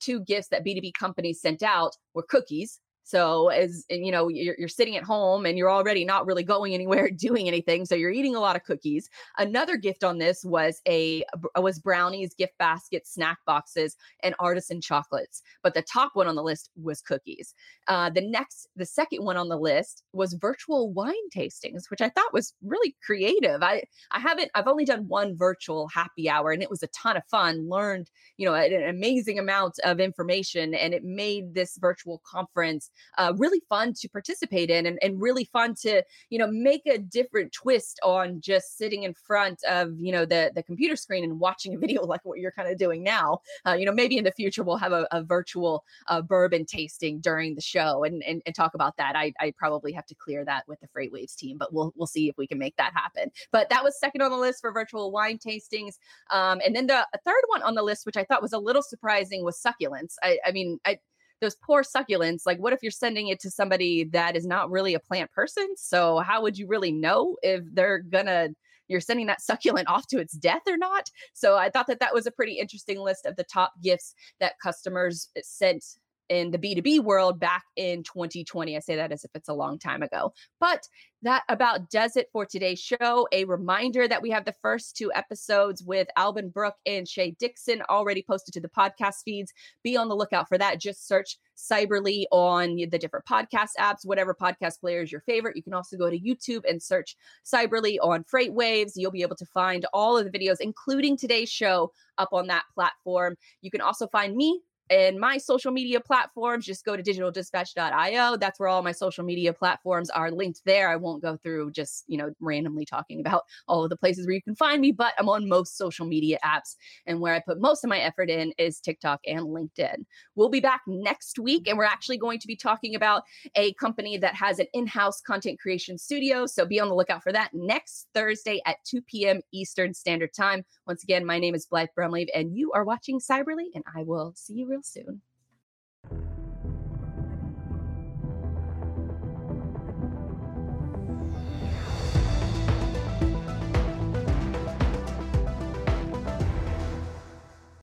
[0.00, 2.80] two gifts that B2B companies sent out were cookies.
[3.04, 6.72] So as you know, you're, you're, sitting at home and you're already not really going
[6.72, 7.84] anywhere, doing anything.
[7.84, 9.08] So you're eating a lot of cookies.
[9.38, 11.24] Another gift on this was a
[11.56, 15.42] was brownies, gift baskets, snack boxes, and artisan chocolates.
[15.62, 17.54] But the top one on the list was cookies.
[17.88, 22.08] Uh, the next, the second one on the list was virtual wine tastings, which I
[22.08, 23.62] thought was really creative.
[23.62, 23.82] I
[24.12, 27.24] I haven't I've only done one virtual happy hour, and it was a ton of
[27.30, 27.68] fun.
[27.68, 33.32] Learned you know an amazing amount of information, and it made this virtual conference uh,
[33.36, 37.52] really fun to participate in and, and really fun to you know make a different
[37.52, 41.74] twist on just sitting in front of you know the the computer screen and watching
[41.74, 43.38] a video like what you're kind of doing now.
[43.66, 47.20] Uh, you know maybe in the future we'll have a, a virtual uh, bourbon tasting
[47.20, 49.16] during the show and, and, and talk about that.
[49.16, 52.28] I, I probably have to clear that with the FreightWaves team but we'll we'll see
[52.28, 53.30] if we can make that happen.
[53.50, 55.94] But that was second on the list for virtual wine tastings.
[56.30, 58.82] Um, and then the third one on the list which i thought was a little
[58.82, 60.14] surprising was succulents.
[60.22, 60.98] I, I mean i
[61.42, 64.94] those poor succulents like what if you're sending it to somebody that is not really
[64.94, 65.66] a plant person?
[65.76, 68.48] So how would you really know if they're gonna
[68.88, 71.10] you're sending that succulent off to its death or not?
[71.34, 74.54] So i thought that that was a pretty interesting list of the top gifts that
[74.62, 75.84] customers eh, sent
[76.28, 78.76] in the B2B world back in 2020.
[78.76, 80.32] I say that as if it's a long time ago.
[80.60, 80.86] But
[81.22, 83.28] that about does it for today's show.
[83.32, 87.82] A reminder that we have the first two episodes with Alban Brooke and Shay Dixon
[87.88, 89.52] already posted to the podcast feeds.
[89.84, 90.80] Be on the lookout for that.
[90.80, 95.56] Just search Cyberly on the different podcast apps, whatever podcast player is your favorite.
[95.56, 98.92] You can also go to YouTube and search Cyberly on FreightWaves.
[98.96, 102.64] You'll be able to find all of the videos, including today's show, up on that
[102.74, 103.36] platform.
[103.60, 104.60] You can also find me
[104.90, 109.52] and my social media platforms just go to digitaldispatch.io that's where all my social media
[109.52, 110.88] platforms are linked there.
[110.88, 114.34] I won't go through just you know randomly talking about all of the places where
[114.34, 116.76] you can find me but i'm on most social media apps
[117.06, 120.04] and where i put most of my effort in is tiktok and linkedin.
[120.34, 123.22] We'll be back next week and we're actually going to be talking about
[123.54, 127.32] a company that has an in-house content creation studio so be on the lookout for
[127.32, 130.64] that next thursday at 2 p.m eastern standard time.
[130.86, 134.32] Once again my name is blythe brumleve and you are watching cyberly and i will
[134.36, 135.22] see you real soon.